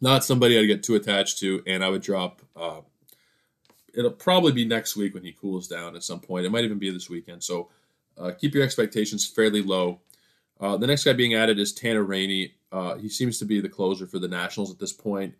[0.00, 2.40] Not somebody I'd get too attached to, and I would drop.
[2.54, 2.80] Uh,
[3.96, 6.46] it'll probably be next week when he cools down at some point.
[6.46, 7.42] It might even be this weekend.
[7.42, 7.70] So
[8.18, 10.00] uh, keep your expectations fairly low.
[10.60, 12.54] Uh, the next guy being added is Tanner Rainey.
[12.70, 15.34] Uh, he seems to be the closer for the Nationals at this point.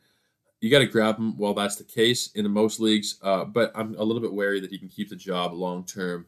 [0.60, 3.94] You got to grab him while that's the case in most leagues, uh, but I'm
[3.98, 6.26] a little bit wary that he can keep the job long term.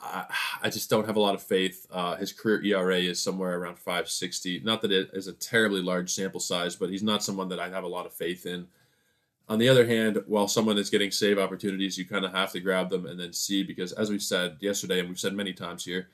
[0.00, 0.26] I,
[0.62, 1.86] I just don't have a lot of faith.
[1.90, 4.60] Uh, his career ERA is somewhere around 560.
[4.60, 7.68] Not that it is a terribly large sample size, but he's not someone that I
[7.68, 8.68] have a lot of faith in.
[9.48, 12.60] On the other hand, while someone is getting save opportunities, you kind of have to
[12.60, 15.84] grab them and then see because, as we said yesterday, and we've said many times
[15.84, 16.08] here,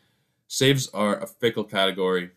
[0.47, 2.31] saves are a fickle category.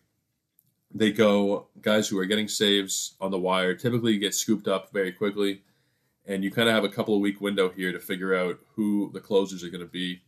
[0.92, 5.12] They go guys who are getting saves on the wire typically get scooped up very
[5.12, 5.62] quickly,
[6.26, 9.10] and you kind of have a couple of week window here to figure out who
[9.12, 10.22] the closers are going to be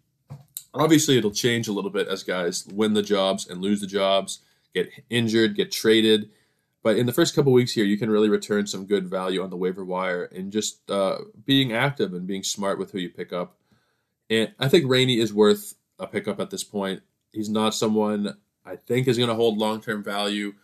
[0.73, 4.41] Obviously, it'll change a little bit as guys win the jobs and lose the jobs,
[4.73, 6.31] get injured, get traded.
[6.83, 9.51] But in the first couple weeks here, you can really return some good value on
[9.51, 13.33] the waiver wire and just uh, being active and being smart with who you pick
[13.33, 13.57] up.
[14.31, 17.03] And I think Rainey is worth a pickup at this point.
[17.33, 20.55] He's not someone I think is going to hold long term value,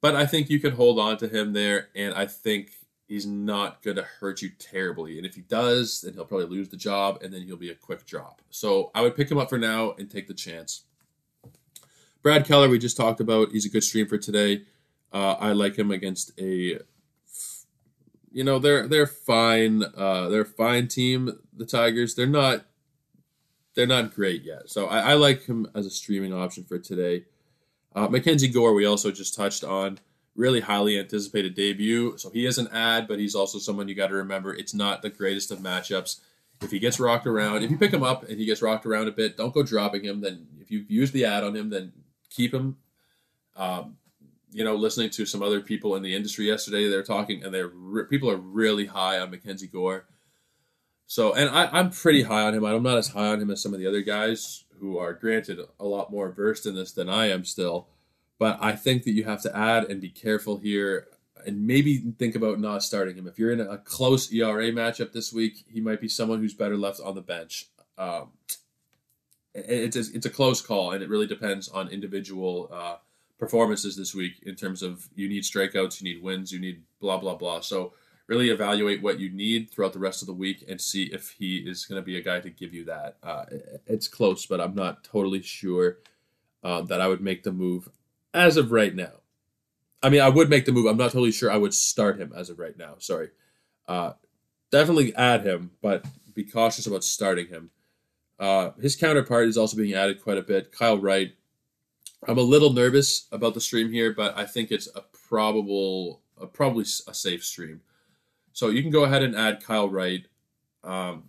[0.00, 1.88] but I think you can hold on to him there.
[1.94, 2.72] And I think
[3.06, 5.18] he's not going to hurt you terribly.
[5.18, 7.74] And if he does, then he'll probably lose the job and then he'll be a
[7.74, 8.40] quick drop.
[8.50, 10.82] So I would pick him up for now and take the chance.
[12.22, 13.52] Brad Keller, we just talked about.
[13.52, 14.62] He's a good stream for today.
[15.14, 16.80] Uh, I like him against a,
[18.32, 19.84] you know, they're they're fine.
[19.96, 21.38] Uh, they're fine team.
[21.56, 22.16] The Tigers.
[22.16, 22.66] They're not.
[23.76, 24.68] They're not great yet.
[24.68, 27.26] So I, I like him as a streaming option for today.
[27.94, 30.00] Uh, Mackenzie Gore, we also just touched on
[30.36, 32.18] really highly anticipated debut.
[32.18, 34.52] So he is an add, but he's also someone you got to remember.
[34.52, 36.20] It's not the greatest of matchups.
[36.60, 39.08] If he gets rocked around, if you pick him up and he gets rocked around
[39.08, 40.20] a bit, don't go dropping him.
[40.20, 41.92] Then if you use the add on him, then
[42.30, 42.76] keep him.
[43.56, 43.96] Um,
[44.54, 47.68] you know, listening to some other people in the industry yesterday, they're talking and they're
[47.68, 50.06] re- people are really high on Mackenzie Gore.
[51.06, 52.64] So, and I, I'm pretty high on him.
[52.64, 55.58] I'm not as high on him as some of the other guys who are granted
[55.80, 57.88] a lot more versed in this than I am still.
[58.38, 61.08] But I think that you have to add and be careful here
[61.44, 63.26] and maybe think about not starting him.
[63.26, 66.76] If you're in a close ERA matchup this week, he might be someone who's better
[66.76, 67.66] left on the bench.
[67.98, 68.30] Um,
[69.52, 72.96] it's a, it's a close call, and it really depends on individual uh,
[73.44, 77.18] performances this week in terms of you need strikeouts, you need wins, you need blah
[77.18, 77.60] blah blah.
[77.60, 77.92] So
[78.26, 81.58] really evaluate what you need throughout the rest of the week and see if he
[81.58, 83.16] is going to be a guy to give you that.
[83.22, 83.44] Uh,
[83.86, 85.98] it's close, but I'm not totally sure
[86.62, 87.90] uh, that I would make the move
[88.32, 89.12] as of right now.
[90.02, 90.86] I mean, I would make the move.
[90.86, 92.94] I'm not totally sure I would start him as of right now.
[92.98, 93.28] Sorry.
[93.86, 94.12] Uh,
[94.70, 96.04] definitely add him, but
[96.34, 97.70] be cautious about starting him.
[98.38, 100.72] Uh, his counterpart is also being added quite a bit.
[100.72, 101.34] Kyle Wright.
[102.28, 106.46] I'm a little nervous about the stream here, but I think it's a probable, a
[106.46, 107.80] probably a safe stream.
[108.52, 110.26] So you can go ahead and add Kyle Wright.
[110.82, 111.24] Um,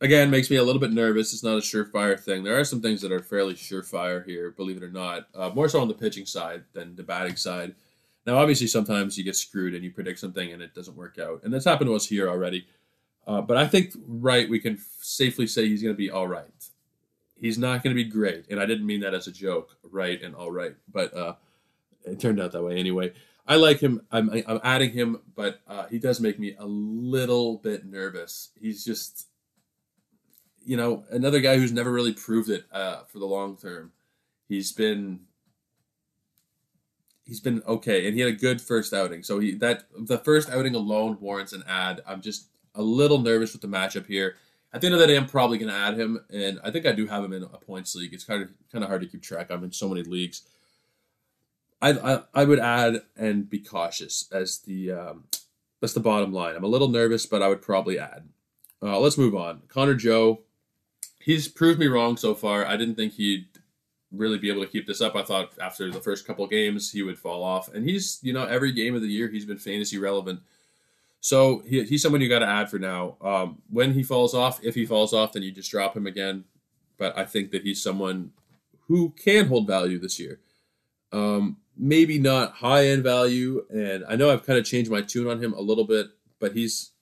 [0.00, 1.32] again makes me a little bit nervous.
[1.32, 2.42] It's not a surefire thing.
[2.42, 5.28] There are some things that are fairly surefire here, believe it or not.
[5.34, 7.74] Uh, more so on the pitching side than the batting side.
[8.26, 11.42] Now, obviously, sometimes you get screwed and you predict something and it doesn't work out,
[11.42, 12.66] and that's happened to us here already.
[13.26, 16.59] Uh, but I think right, we can safely say he's going to be all right.
[17.40, 20.20] He's not going to be great, and I didn't mean that as a joke, right
[20.20, 21.34] and all right, but uh,
[22.04, 23.12] it turned out that way anyway.
[23.46, 24.02] I like him.
[24.12, 28.50] I'm I'm adding him, but uh, he does make me a little bit nervous.
[28.60, 29.26] He's just,
[30.64, 33.92] you know, another guy who's never really proved it uh, for the long term.
[34.46, 35.20] He's been
[37.24, 39.22] he's been okay, and he had a good first outing.
[39.22, 42.02] So he that the first outing alone warrants an add.
[42.06, 44.36] I'm just a little nervous with the matchup here.
[44.72, 46.86] At the end of the day, I'm probably going to add him, and I think
[46.86, 48.14] I do have him in a points league.
[48.14, 49.50] It's kind of kind of hard to keep track.
[49.50, 50.42] I'm in so many leagues.
[51.82, 55.24] I, I, I would add and be cautious as the um,
[55.80, 56.54] that's the bottom line.
[56.54, 58.28] I'm a little nervous, but I would probably add.
[58.82, 59.62] Uh, let's move on.
[59.68, 60.40] Connor Joe,
[61.20, 62.64] he's proved me wrong so far.
[62.64, 63.46] I didn't think he'd
[64.12, 65.16] really be able to keep this up.
[65.16, 68.44] I thought after the first couple games he would fall off, and he's you know
[68.44, 70.40] every game of the year he's been fantasy relevant.
[71.20, 73.16] So he, he's someone you got to add for now.
[73.20, 76.44] Um, when he falls off, if he falls off, then you just drop him again.
[76.98, 78.32] But I think that he's someone
[78.88, 80.40] who can hold value this year.
[81.12, 85.26] Um, maybe not high end value, and I know I've kind of changed my tune
[85.26, 86.92] on him a little bit, but he's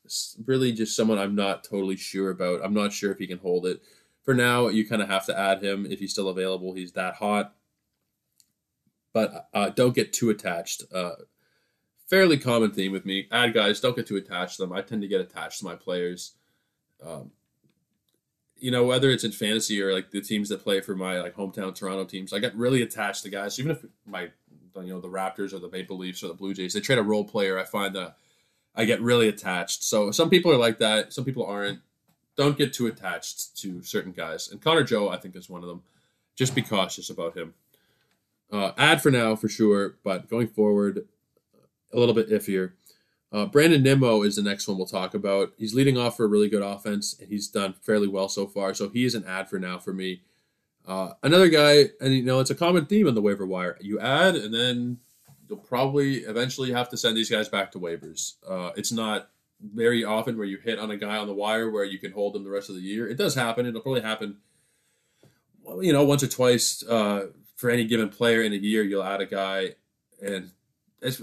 [0.46, 2.60] really just someone I'm not totally sure about.
[2.64, 3.82] I'm not sure if he can hold it.
[4.22, 6.74] For now, you kind of have to add him if he's still available.
[6.74, 7.54] He's that hot,
[9.12, 10.84] but uh, don't get too attached.
[10.92, 11.12] Uh,
[12.08, 13.28] fairly common theme with me.
[13.30, 14.72] Add guys, don't get too attached to them.
[14.72, 16.32] I tend to get attached to my players.
[17.04, 17.30] Um,
[18.56, 21.34] you know, whether it's in fantasy or like the teams that play for my like
[21.34, 23.58] hometown Toronto teams, I get really attached to guys.
[23.58, 24.30] Even if my
[24.76, 27.02] you know the Raptors or the Maple Leafs or the Blue Jays, they trade a
[27.02, 27.58] role player.
[27.58, 28.16] I find that
[28.74, 29.84] I get really attached.
[29.84, 31.12] So some people are like that.
[31.12, 31.80] Some people aren't.
[32.36, 34.48] Don't get too attached to certain guys.
[34.50, 35.82] And Connor Joe, I think, is one of them.
[36.36, 37.54] Just be cautious about him.
[38.50, 41.06] Uh, add for now for sure, but going forward,
[41.92, 42.72] a little bit iffier.
[43.30, 45.52] Uh, Brandon Nimmo is the next one we'll talk about.
[45.58, 48.72] He's leading off for a really good offense, and he's done fairly well so far.
[48.72, 50.22] So he is an add for now for me.
[50.86, 53.76] Uh, another guy, and you know, it's a common theme on the waiver wire.
[53.80, 54.98] You add, and then
[55.48, 58.34] you'll probably eventually have to send these guys back to waivers.
[58.48, 59.28] Uh, it's not
[59.60, 62.32] very often where you hit on a guy on the wire where you can hold
[62.32, 63.06] them the rest of the year.
[63.06, 63.66] It does happen.
[63.66, 64.38] It'll probably happen,
[65.80, 68.82] you know, once or twice uh, for any given player in a year.
[68.82, 69.74] You'll add a guy,
[70.22, 70.52] and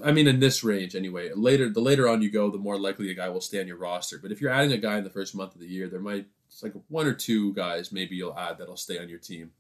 [0.04, 1.32] I mean, in this range anyway.
[1.36, 3.78] Later, the later on you go, the more likely a guy will stay on your
[3.78, 4.18] roster.
[4.18, 6.28] But if you're adding a guy in the first month of the year, there might
[6.48, 9.52] it's like one or two guys maybe you'll add that'll stay on your team.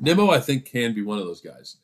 [0.00, 1.76] Nimmo, I think, can be one of those guys.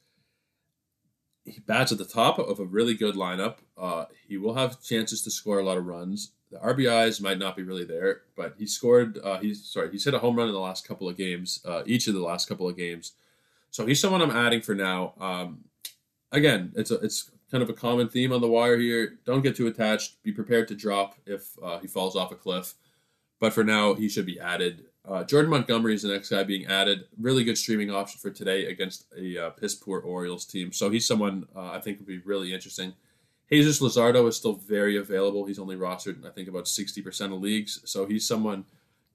[1.44, 3.58] He bats at the top of a really good lineup.
[3.78, 6.32] Uh, he will have chances to score a lot of runs.
[6.50, 9.18] The RBIs might not be really there, but he scored.
[9.22, 11.82] Uh, he's sorry, he's hit a home run in the last couple of games, uh,
[11.86, 13.12] each of the last couple of games.
[13.70, 15.14] So he's someone I'm adding for now.
[15.20, 15.64] Um,
[16.32, 19.18] again, it's a, it's kind of a common theme on the wire here.
[19.24, 20.22] Don't get too attached.
[20.22, 22.74] Be prepared to drop if uh, he falls off a cliff.
[23.38, 24.86] But for now, he should be added.
[25.06, 27.04] Uh, Jordan Montgomery is the next guy being added.
[27.20, 30.72] Really good streaming option for today against a uh, piss poor Orioles team.
[30.72, 32.94] So he's someone uh, I think would be really interesting.
[33.50, 35.44] Jesus Luzardo is still very available.
[35.44, 37.80] He's only rostered, I think, about 60% of leagues.
[37.84, 38.64] So he's someone,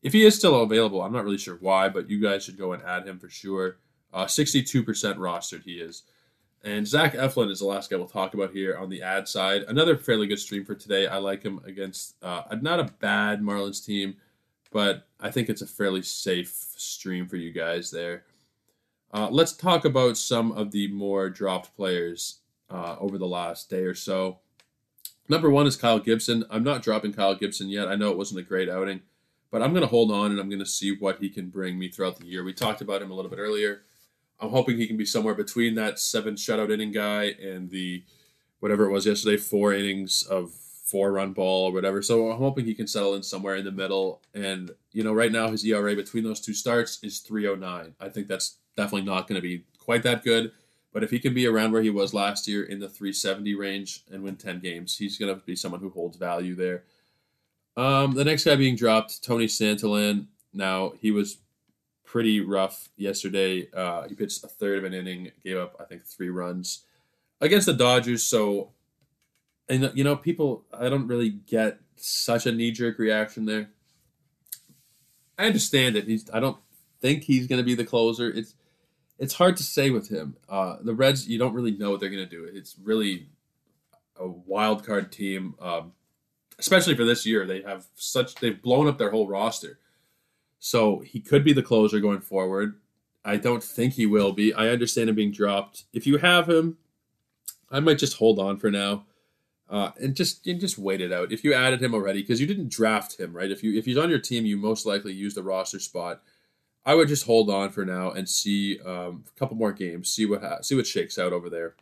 [0.01, 2.71] if he is still available, I'm not really sure why, but you guys should go
[2.71, 3.77] and add him for sure.
[4.13, 6.03] 62% uh, rostered he is.
[6.63, 9.63] And Zach Eflin is the last guy we'll talk about here on the add side.
[9.63, 11.07] Another fairly good stream for today.
[11.07, 14.17] I like him against uh, not a bad Marlins team,
[14.71, 18.25] but I think it's a fairly safe stream for you guys there.
[19.11, 23.83] Uh, let's talk about some of the more dropped players uh, over the last day
[23.83, 24.37] or so.
[25.27, 26.45] Number one is Kyle Gibson.
[26.49, 27.87] I'm not dropping Kyle Gibson yet.
[27.87, 29.01] I know it wasn't a great outing,
[29.49, 31.79] but I'm going to hold on and I'm going to see what he can bring
[31.79, 32.43] me throughout the year.
[32.43, 33.81] We talked about him a little bit earlier.
[34.41, 38.03] I'm hoping he can be somewhere between that seven shutout inning guy and the
[38.59, 42.01] whatever it was yesterday, four innings of four run ball or whatever.
[42.01, 44.21] So I'm hoping he can settle in somewhere in the middle.
[44.33, 47.93] And you know, right now his ERA between those two starts is 309.
[47.99, 50.51] I think that's definitely not going to be quite that good.
[50.93, 54.03] But if he can be around where he was last year in the 370 range
[54.11, 56.83] and win 10 games, he's going to be someone who holds value there.
[57.77, 60.25] Um, the next guy being dropped, Tony Santillan.
[60.53, 61.37] Now he was
[62.11, 63.69] pretty rough yesterday.
[63.71, 66.83] Uh, he pitched a third of an inning, gave up I think three runs
[67.39, 68.21] against the Dodgers.
[68.21, 68.71] So,
[69.69, 73.69] and you know, people, I don't really get such a knee jerk reaction there.
[75.39, 76.05] I understand it.
[76.05, 76.29] He's.
[76.33, 76.57] I don't
[76.99, 78.29] think he's going to be the closer.
[78.29, 78.55] It's
[79.17, 80.35] it's hard to say with him.
[80.49, 82.43] Uh, the Reds, you don't really know what they're going to do.
[82.43, 83.29] It's really
[84.19, 85.93] a wild card team, um,
[86.59, 87.45] especially for this year.
[87.45, 89.79] They have such they've blown up their whole roster.
[90.63, 92.79] So he could be the closer going forward.
[93.25, 94.53] I don't think he will be.
[94.53, 95.85] I understand him being dropped.
[95.91, 96.77] If you have him,
[97.71, 99.05] I might just hold on for now,
[99.71, 101.31] uh, and just and just wait it out.
[101.31, 103.49] If you added him already, because you didn't draft him, right?
[103.49, 106.21] If you if he's on your team, you most likely use the roster spot.
[106.85, 110.27] I would just hold on for now and see um, a couple more games, see
[110.27, 111.75] what ha- see what shakes out over there.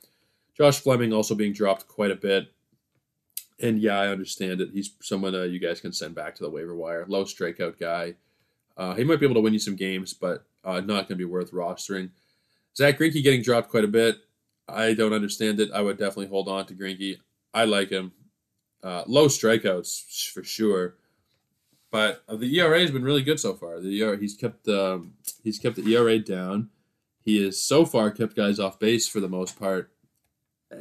[0.56, 2.54] Josh Fleming also being dropped quite a bit,
[3.60, 4.70] and yeah, I understand it.
[4.74, 7.06] He's someone uh, you guys can send back to the waiver wire.
[7.10, 8.16] Low strikeout guy.
[8.80, 11.16] Uh, he might be able to win you some games, but uh, not going to
[11.16, 12.12] be worth rostering.
[12.78, 14.16] Zack Greinke getting dropped quite a bit.
[14.70, 15.70] I don't understand it.
[15.74, 17.18] I would definitely hold on to Greinke.
[17.54, 18.14] I like him.
[18.82, 20.96] Uh, low strikeouts for sure,
[21.92, 23.82] but uh, the ERA has been really good so far.
[23.82, 26.70] The ERA, he's kept um, he's kept the ERA down.
[27.22, 29.92] He has so far kept guys off base for the most part.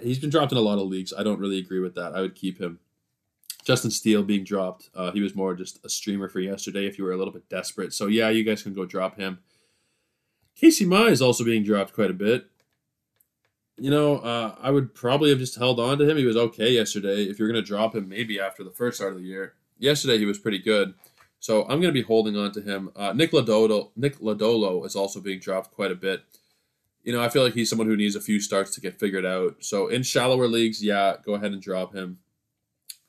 [0.01, 1.13] He's been dropped in a lot of leagues.
[1.13, 2.15] I don't really agree with that.
[2.15, 2.79] I would keep him.
[3.69, 4.91] Justin Steele being dropped.
[4.95, 7.49] Uh, he was more just a streamer for yesterday if you were a little bit
[7.49, 7.93] desperate.
[7.93, 9.39] So yeah, you guys can go drop him.
[10.57, 12.47] Casey Mize is also being dropped quite a bit
[13.79, 16.17] you know, uh, I would probably have just held on to him.
[16.17, 17.25] He was okay yesterday.
[17.25, 19.55] If you're going to drop him, maybe after the first start of the year.
[19.79, 20.95] Yesterday he was pretty good,
[21.39, 22.91] so I'm going to be holding on to him.
[22.97, 26.23] Uh, Nick Lodolo, Nick Lodolo is also being dropped quite a bit.
[27.05, 29.25] You know, I feel like he's someone who needs a few starts to get figured
[29.25, 29.57] out.
[29.61, 32.19] So in shallower leagues, yeah, go ahead and drop him.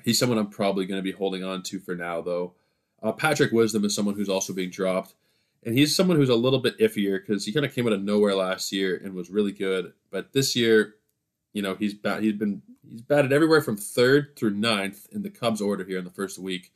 [0.03, 2.53] He's someone I'm probably going to be holding on to for now, though.
[3.01, 5.13] Uh, Patrick Wisdom is someone who's also being dropped
[5.63, 8.01] and he's someone who's a little bit iffier because he kind of came out of
[8.01, 10.95] nowhere last year and was really good, but this year,
[11.53, 15.29] you know, he's bat, he's been he's batted everywhere from third through ninth in the
[15.29, 16.71] Cubs order here in the first week,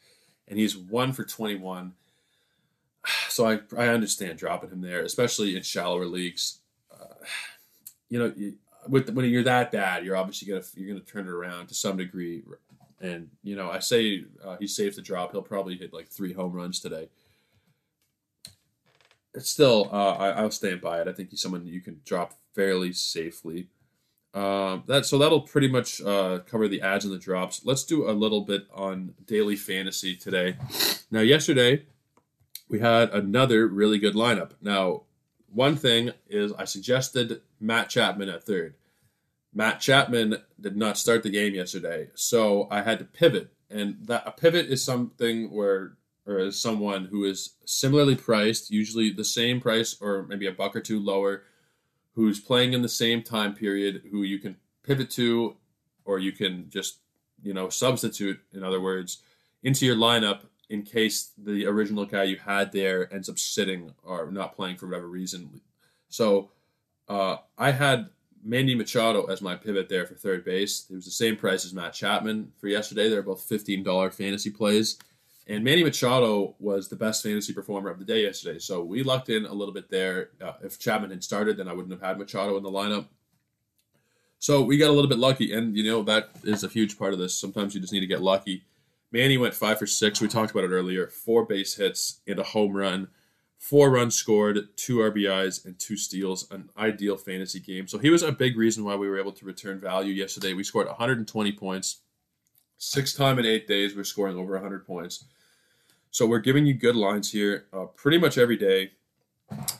[0.47, 1.93] and he's one for twenty one.
[3.29, 6.59] So I I understand dropping him there, especially in shallower leagues.
[6.91, 7.25] Uh,
[8.09, 8.33] you know,
[8.87, 11.97] with when you're that bad, you're obviously gonna you're gonna turn it around to some
[11.97, 12.43] degree,
[13.03, 15.33] and you know I say uh, he's safe to drop.
[15.33, 17.09] He'll probably hit like three home runs today
[19.33, 21.07] it's still, uh, I, will stand by it.
[21.07, 23.67] I think he's someone you can drop fairly safely.
[24.33, 27.61] Um, that so that'll pretty much uh, cover the adds and the drops.
[27.65, 30.55] Let's do a little bit on daily fantasy today.
[31.11, 31.85] Now, yesterday
[32.67, 34.51] we had another really good lineup.
[34.61, 35.03] Now,
[35.51, 38.73] one thing is I suggested Matt Chapman at third.
[39.53, 43.51] Matt Chapman did not start the game yesterday, so I had to pivot.
[43.69, 49.11] And that a pivot is something where or as someone who is similarly priced, usually
[49.11, 51.43] the same price or maybe a buck or two lower,
[52.15, 55.55] who's playing in the same time period, who you can pivot to,
[56.05, 56.99] or you can just,
[57.41, 59.21] you know, substitute, in other words,
[59.63, 64.31] into your lineup in case the original guy you had there ends up sitting or
[64.31, 65.61] not playing for whatever reason.
[66.09, 66.51] So
[67.09, 68.09] uh, I had
[68.43, 70.85] Manny Machado as my pivot there for third base.
[70.89, 73.09] It was the same price as Matt Chapman for yesterday.
[73.09, 74.97] They're both $15 fantasy plays.
[75.47, 78.59] And Manny Machado was the best fantasy performer of the day yesterday.
[78.59, 80.29] So we lucked in a little bit there.
[80.41, 83.07] Uh, if Chapman had started, then I wouldn't have had Machado in the lineup.
[84.39, 85.53] So we got a little bit lucky.
[85.53, 87.35] And, you know, that is a huge part of this.
[87.35, 88.63] Sometimes you just need to get lucky.
[89.11, 90.21] Manny went five for six.
[90.21, 91.07] We talked about it earlier.
[91.07, 93.09] Four base hits and a home run.
[93.63, 96.51] Four runs scored, two RBIs, and two steals.
[96.51, 97.87] An ideal fantasy game.
[97.87, 100.51] So he was a big reason why we were able to return value yesterday.
[100.51, 102.01] We scored 120 points.
[102.77, 105.23] Six time in eight days, we're scoring over 100 points.
[106.11, 108.91] So we're giving you good lines here uh, pretty much every day.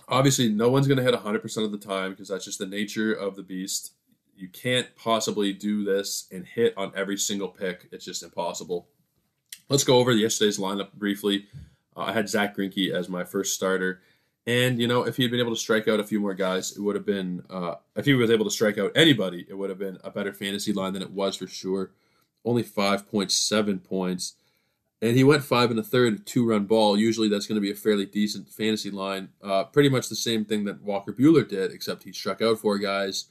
[0.07, 3.11] Obviously, no one's going to hit 100% of the time because that's just the nature
[3.11, 3.95] of the beast.
[4.33, 7.89] You can't possibly do this and hit on every single pick.
[7.91, 8.87] It's just impossible.
[9.67, 11.47] Let's go over yesterday's lineup briefly.
[11.95, 14.01] Uh, I had Zack Greinke as my first starter.
[14.45, 16.75] And, you know, if he had been able to strike out a few more guys,
[16.75, 19.69] it would have been, uh, if he was able to strike out anybody, it would
[19.69, 21.91] have been a better fantasy line than it was for sure.
[22.43, 24.33] Only 5.7 points
[25.03, 26.97] and he went five and a third, two run ball.
[26.97, 29.27] Usually that's going to be a fairly decent fantasy line.
[29.43, 32.77] Uh, pretty much the same thing that Walker Buehler did, except he struck out four
[32.77, 33.25] guys.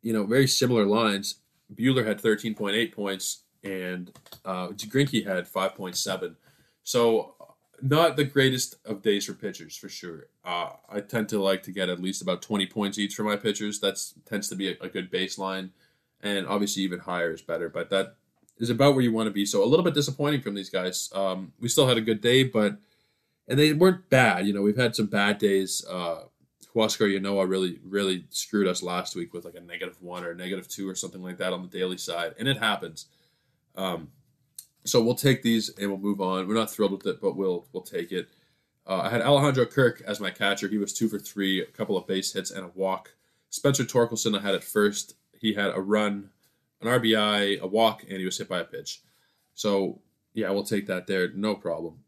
[0.00, 1.34] You know, very similar lines.
[1.74, 4.10] Buehler had 13.8 points, and
[4.46, 6.34] uh, Greinke had 5.7.
[6.82, 7.33] So,
[7.82, 10.26] not the greatest of days for pitchers, for sure.
[10.44, 13.36] Uh, I tend to like to get at least about 20 points each for my
[13.36, 13.80] pitchers.
[13.80, 15.70] That tends to be a, a good baseline,
[16.22, 17.68] and obviously even higher is better.
[17.68, 18.16] But that
[18.58, 19.44] is about where you want to be.
[19.44, 21.10] So a little bit disappointing from these guys.
[21.14, 22.76] Um, we still had a good day, but
[23.48, 24.46] and they weren't bad.
[24.46, 25.84] You know, we've had some bad days.
[25.88, 26.24] Uh,
[26.74, 30.66] Huascar Ynoa really, really screwed us last week with like a negative one or negative
[30.66, 33.06] two or something like that on the daily side, and it happens.
[33.76, 34.10] Um,
[34.84, 36.46] so we'll take these and we'll move on.
[36.46, 38.28] We're not thrilled with it, but we'll we'll take it.
[38.86, 40.68] Uh, I had Alejandro Kirk as my catcher.
[40.68, 43.14] He was two for three, a couple of base hits and a walk.
[43.50, 45.14] Spencer Torkelson I had at first.
[45.38, 46.30] He had a run,
[46.82, 49.02] an RBI, a walk, and he was hit by a pitch.
[49.54, 50.00] So
[50.34, 51.98] yeah, we'll take that there, no problem.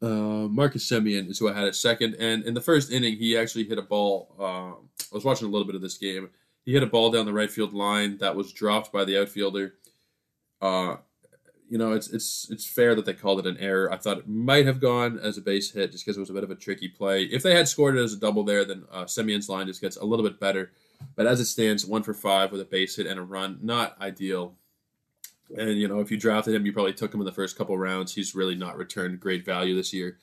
[0.00, 3.36] Uh, Marcus Semien is who I had at second, and in the first inning, he
[3.36, 4.34] actually hit a ball.
[4.38, 6.30] Uh, I was watching a little bit of this game.
[6.64, 9.74] He hit a ball down the right field line that was dropped by the outfielder.
[10.60, 10.96] Uh,
[11.68, 13.92] you know, it's it's it's fair that they called it an error.
[13.92, 16.34] I thought it might have gone as a base hit just because it was a
[16.34, 17.24] bit of a tricky play.
[17.24, 19.96] If they had scored it as a double there, then uh, Semien's line just gets
[19.96, 20.70] a little bit better.
[21.14, 24.00] But as it stands, one for five with a base hit and a run, not
[24.00, 24.54] ideal.
[25.56, 27.76] And you know, if you drafted him, you probably took him in the first couple
[27.76, 28.14] rounds.
[28.14, 30.16] He's really not returned great value this year.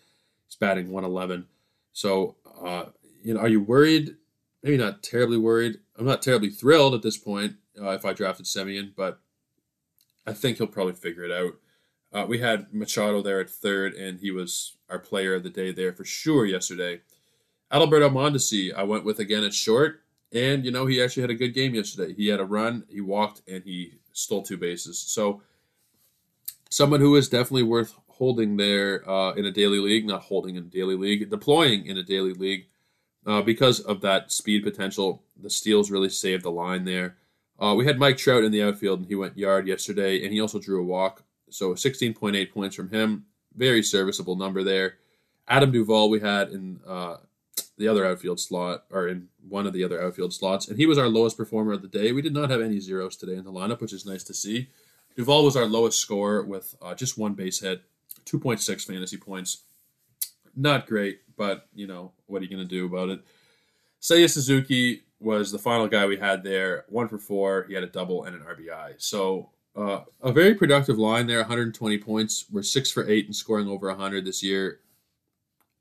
[0.48, 1.46] He's batting 111.
[1.94, 2.86] So, uh,
[3.24, 4.16] you know, are you worried?
[4.64, 5.78] Maybe not terribly worried.
[5.98, 9.20] I'm not terribly thrilled at this point uh, if I drafted Semien, but
[10.26, 11.54] I think he'll probably figure it out.
[12.14, 15.72] Uh, we had Machado there at third, and he was our player of the day
[15.72, 17.02] there for sure yesterday.
[17.72, 20.02] Alberto Mondesi, I went with again at short,
[20.32, 22.14] and you know he actually had a good game yesterday.
[22.14, 24.98] He had a run, he walked, and he stole two bases.
[25.00, 25.42] So
[26.70, 30.64] someone who is definitely worth holding there uh, in a daily league, not holding in
[30.64, 32.68] a daily league, deploying in a daily league
[33.26, 35.24] uh, because of that speed potential.
[35.42, 37.18] The steals really saved the line there.
[37.60, 40.42] Uh, we had Mike Trout in the outfield, and he went yard yesterday, and he
[40.42, 41.24] also drew a walk.
[41.50, 43.26] So 16.8 points from him.
[43.56, 44.96] Very serviceable number there.
[45.48, 47.18] Adam Duvall we had in uh,
[47.78, 50.98] the other outfield slot, or in one of the other outfield slots, and he was
[50.98, 52.12] our lowest performer of the day.
[52.12, 54.70] We did not have any zeros today in the lineup, which is nice to see.
[55.16, 57.84] Duvall was our lowest scorer with uh, just one base hit,
[58.26, 59.64] 2.6 fantasy points.
[60.56, 63.22] Not great, but, you know, what are you going to do about it?
[64.02, 66.86] Seiya Suzuki was the final guy we had there.
[66.88, 67.66] One for four.
[67.68, 68.94] He had a double and an RBI.
[68.98, 71.40] So uh, a very productive line there.
[71.40, 72.46] 120 points.
[72.52, 74.82] We're six for eight and scoring over 100 this year.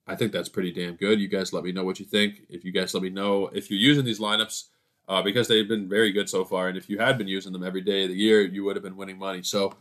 [0.07, 1.21] I think that's pretty damn good.
[1.21, 2.43] You guys let me know what you think.
[2.49, 4.65] If you guys let me know if you're using these lineups
[5.09, 7.65] uh, because they've been very good so far, and if you had been using them
[7.65, 9.43] every day of the year, you would have been winning money.
[9.43, 9.75] So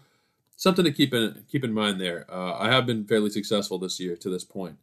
[0.58, 2.26] something to keep in keep in mind there.
[2.30, 4.78] Uh, I have been fairly successful this year to this point.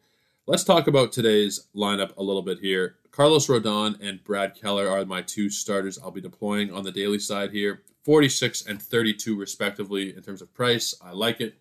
[0.46, 2.96] Let's talk about today's lineup a little bit here.
[3.12, 7.18] Carlos Rodon and Brad Keller are my two starters I'll be deploying on the daily
[7.18, 7.82] side here.
[8.04, 10.94] 46 and 32 respectively in terms of price.
[11.02, 11.54] I like it.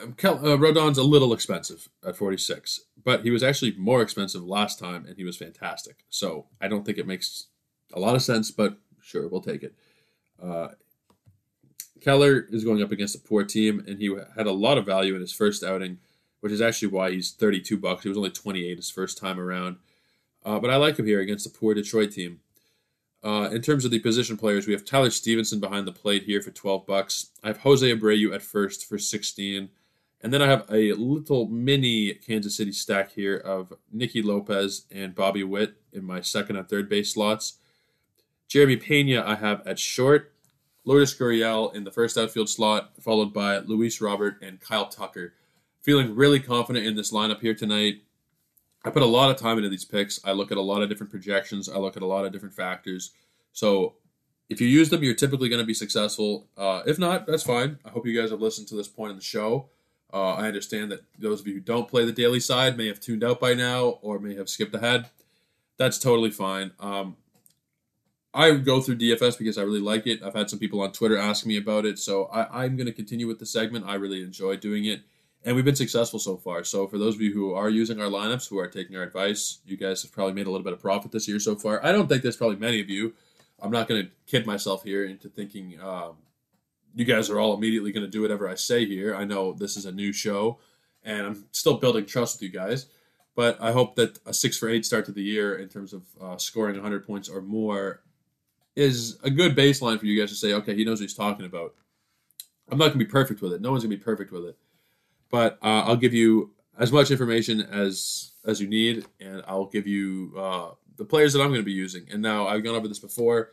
[0.00, 4.42] Um, Kel- uh, Rodon's a little expensive at 46, but he was actually more expensive
[4.42, 6.04] last time and he was fantastic.
[6.10, 7.46] So I don't think it makes
[7.92, 9.74] a lot of sense, but sure, we'll take it.
[10.42, 10.68] Uh,
[12.00, 15.14] Keller is going up against a poor team and he had a lot of value
[15.14, 15.98] in his first outing
[16.44, 18.02] which is actually why he's 32 bucks.
[18.02, 19.78] He was only 28 his first time around.
[20.44, 22.40] Uh, but I like him here against the poor Detroit team.
[23.22, 26.42] Uh, in terms of the position players, we have Tyler Stephenson behind the plate here
[26.42, 27.30] for 12 bucks.
[27.42, 29.70] I have Jose Abreu at first for 16.
[30.20, 35.14] And then I have a little mini Kansas City stack here of Nicky Lopez and
[35.14, 37.54] Bobby Witt in my second and third base slots.
[38.48, 40.34] Jeremy Pena I have at short.
[40.84, 45.32] Lourdes Gurriel in the first outfield slot, followed by Luis Robert and Kyle Tucker
[45.84, 48.00] feeling really confident in this lineup here tonight.
[48.84, 50.18] I put a lot of time into these picks.
[50.24, 51.68] I look at a lot of different projections.
[51.68, 53.12] I look at a lot of different factors.
[53.52, 53.94] So
[54.48, 56.48] if you use them, you're typically going to be successful.
[56.56, 57.78] Uh, if not, that's fine.
[57.84, 59.68] I hope you guys have listened to this point in the show.
[60.12, 63.00] Uh, I understand that those of you who don't play the daily side may have
[63.00, 65.10] tuned out by now or may have skipped ahead.
[65.76, 66.70] That's totally fine.
[66.80, 67.16] Um,
[68.32, 70.22] I go through DFS because I really like it.
[70.22, 72.92] I've had some people on Twitter ask me about it, so I, I'm going to
[72.92, 73.84] continue with the segment.
[73.86, 75.02] I really enjoy doing it
[75.44, 76.64] and we've been successful so far.
[76.64, 79.58] So for those of you who are using our lineups, who are taking our advice,
[79.66, 81.84] you guys have probably made a little bit of profit this year so far.
[81.84, 83.12] I don't think there's probably many of you.
[83.60, 86.16] I'm not going to kid myself here into thinking um,
[86.94, 89.14] you guys are all immediately going to do whatever I say here.
[89.14, 90.58] I know this is a new show,
[91.02, 92.86] and I'm still building trust with you guys.
[93.36, 96.04] But I hope that a six for eight start to the year in terms of
[96.20, 98.00] uh, scoring 100 points or more
[98.76, 101.44] is a good baseline for you guys to say, okay, he knows what he's talking
[101.44, 101.74] about.
[102.70, 103.60] I'm not going to be perfect with it.
[103.60, 104.56] No one's going to be perfect with it
[105.34, 109.84] but uh, I'll give you as much information as as you need, and I'll give
[109.84, 112.06] you uh, the players that I'm going to be using.
[112.12, 113.50] And now I've gone over this before.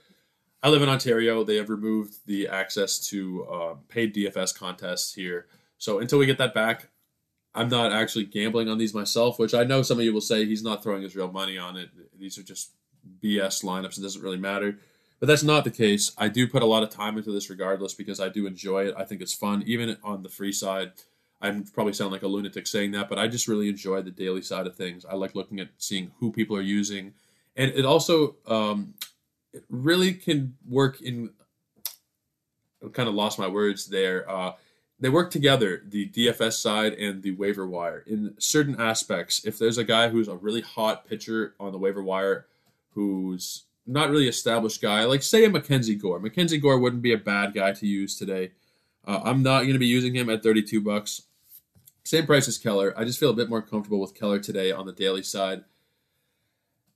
[0.62, 1.44] I live in Ontario.
[1.44, 5.48] They have removed the access to uh, paid DFS contests here.
[5.80, 6.90] So until we get that back,
[7.56, 9.40] I'm not actually gambling on these myself.
[9.40, 11.78] Which I know some of you will say he's not throwing his real money on
[11.78, 11.90] it.
[12.16, 12.74] These are just
[13.24, 13.98] BS lineups.
[13.98, 14.78] It doesn't really matter.
[15.20, 16.12] But that's not the case.
[16.16, 18.94] I do put a lot of time into this regardless because I do enjoy it.
[18.96, 20.92] I think it's fun, even on the free side.
[21.42, 24.42] I probably sound like a lunatic saying that, but I just really enjoy the daily
[24.42, 25.06] side of things.
[25.06, 27.14] I like looking at seeing who people are using,
[27.56, 28.94] and it also um,
[29.54, 31.32] it really can work in.
[32.84, 34.30] I kind of lost my words there.
[34.30, 34.54] Uh,
[35.00, 39.44] they work together, the DFS side and the waiver wire, in certain aspects.
[39.44, 42.46] If there's a guy who's a really hot pitcher on the waiver wire,
[42.92, 46.20] who's not really established guy, like say a Mackenzie Gore.
[46.20, 48.52] Mackenzie Gore wouldn't be a bad guy to use today.
[49.06, 51.24] Uh, I'm not going to be using him at 32 bucks.
[52.04, 52.94] Same price as Keller.
[52.98, 55.64] I just feel a bit more comfortable with Keller today on the daily side.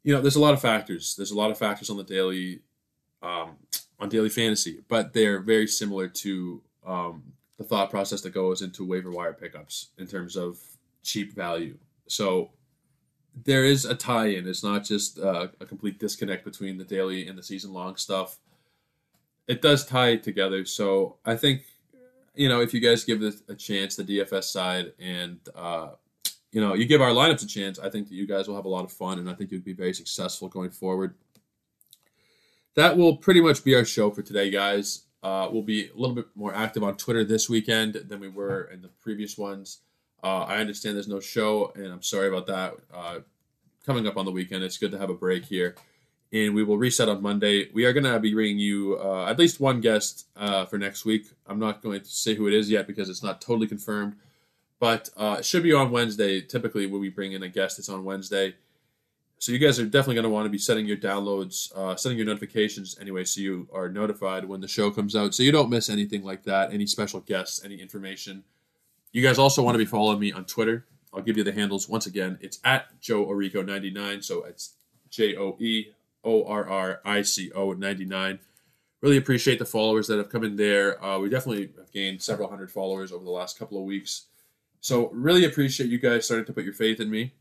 [0.04, 1.16] You know, there's a lot of factors.
[1.16, 2.62] There's a lot of factors on the daily,
[3.22, 3.58] um,
[4.00, 7.24] on daily fantasy, but they're very similar to um,
[7.58, 10.60] the thought process that goes into waiver wire pickups in terms of
[11.04, 11.78] cheap value.
[12.08, 12.52] So
[13.44, 14.48] there is a tie-in.
[14.48, 18.38] It's not just uh, a complete disconnect between the daily and the season-long stuff.
[19.48, 20.66] It does tie together.
[20.66, 21.64] So I think
[22.36, 25.90] you know if you guys give this a chance, the DFS side, and uh,
[26.52, 28.66] you know you give our lineups a chance, I think that you guys will have
[28.66, 31.16] a lot of fun, and I think you'll be very successful going forward.
[32.76, 35.04] That will pretty much be our show for today, guys.
[35.24, 38.66] Uh, we'll be a little bit more active on Twitter this weekend than we were
[38.66, 39.80] in the previous ones.
[40.24, 42.74] Uh, I understand there's no show, and I'm sorry about that.
[42.94, 43.20] Uh,
[43.86, 45.76] coming up on the weekend, it's good to have a break here.
[46.34, 47.70] And we will reset on Monday.
[47.74, 51.06] We are going to be bringing you uh, at least one guest uh, for next
[51.06, 51.28] week.
[51.48, 54.16] I'm not going to say who it is yet because it's not totally confirmed,
[54.80, 56.42] but uh, it should be on Wednesday.
[56.42, 58.56] Typically, when we bring in a guest, it's on Wednesday.
[59.38, 62.18] So you guys are definitely going to want to be setting your downloads, uh, setting
[62.18, 65.70] your notifications anyway, so you are notified when the show comes out, so you don't
[65.70, 68.44] miss anything like that, any special guests, any information.
[69.12, 70.86] You guys also want to be following me on Twitter.
[71.14, 72.38] I'll give you the handles once again.
[72.42, 74.74] It's at Joe Orrico 99, so it's
[75.10, 75.94] J O E
[76.26, 78.40] O R R I C O 99.
[79.02, 81.04] Really appreciate the followers that have come in there.
[81.04, 84.26] Uh, we definitely have gained several hundred followers over the last couple of weeks.
[84.82, 87.34] So really appreciate you guys starting to put your faith in me.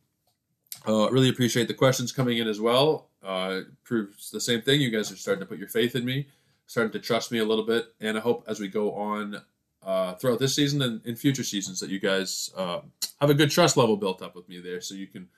[0.87, 3.09] Uh, really appreciate the questions coming in as well.
[3.23, 4.81] Uh, proves the same thing.
[4.81, 6.29] You guys are starting to put your faith in me,
[6.67, 9.41] starting to trust me a little bit, and I hope as we go on
[9.83, 12.81] uh, throughout this season and in future seasons that you guys uh,
[13.21, 15.29] have a good trust level built up with me there, so you can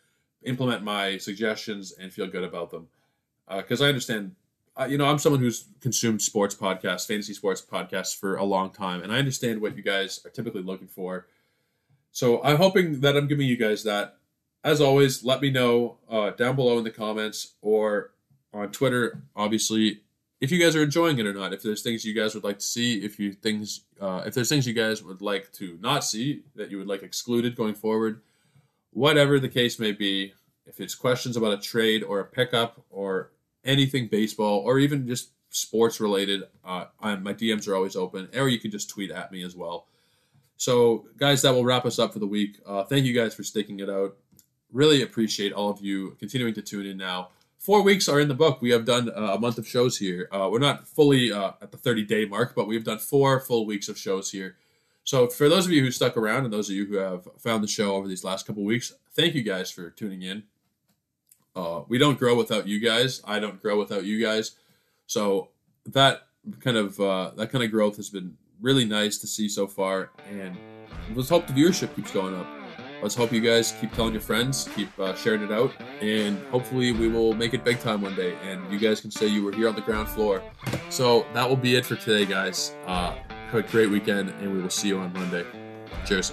[0.45, 2.89] implement my suggestions and feel good about them.
[3.49, 4.35] Because uh, I understand,
[4.77, 8.71] uh, you know, I'm someone who's consumed sports podcasts, fantasy sports podcasts for a long
[8.71, 11.27] time, and I understand what you guys are typically looking for.
[12.11, 14.17] So I'm hoping that I'm giving you guys that
[14.67, 18.11] as always, let me know uh, down below in the comments or
[18.53, 20.01] on Twitter, obviously,
[20.41, 21.53] if you guys are enjoying it or not.
[21.53, 24.49] If there's things you guys would like to see, if you things, uh, if there's
[24.49, 28.23] things you guys would like to not see that you would like excluded going forward,
[28.91, 30.35] whatever the case may be.
[30.67, 33.31] If it's questions about a trade or a pickup or
[33.67, 38.59] anything baseball or even just sports related, uh, my DMs are always open, or you
[38.59, 39.87] can just tweet at me as well.
[40.57, 42.61] So, guys, that will wrap us up for the week.
[42.65, 44.17] Uh, thank you guys for sticking it out
[44.73, 47.31] really appreciate all of you continuing to tune in now.
[47.59, 48.61] Four weeks are in the book.
[48.61, 50.29] We have done uh, a month of shows here.
[50.31, 53.67] Uh, we're not fully uh, at the 30 day mark, but we've done four full
[53.67, 54.57] weeks of shows here.
[55.03, 57.63] So, for those of you who stuck around and those of you who have found
[57.63, 60.45] the show over these last couple weeks, thank you guys for tuning in.
[61.57, 63.23] Uh, we don't grow without you guys.
[63.25, 64.53] I don't grow without you guys.
[65.07, 65.49] So
[65.87, 66.29] that
[66.61, 70.11] kind of uh, that kind of growth has been really nice to see so far,
[70.31, 70.57] and
[71.15, 72.47] let's hope the viewership keeps going up.
[73.03, 76.93] Let's hope you guys keep telling your friends, keep uh, sharing it out, and hopefully
[76.93, 78.37] we will make it big time one day.
[78.43, 80.43] And you guys can say you were here on the ground floor.
[80.89, 82.75] So that will be it for today, guys.
[82.87, 83.15] Uh,
[83.51, 85.45] have a great weekend, and we will see you on Monday.
[86.07, 86.33] Cheers.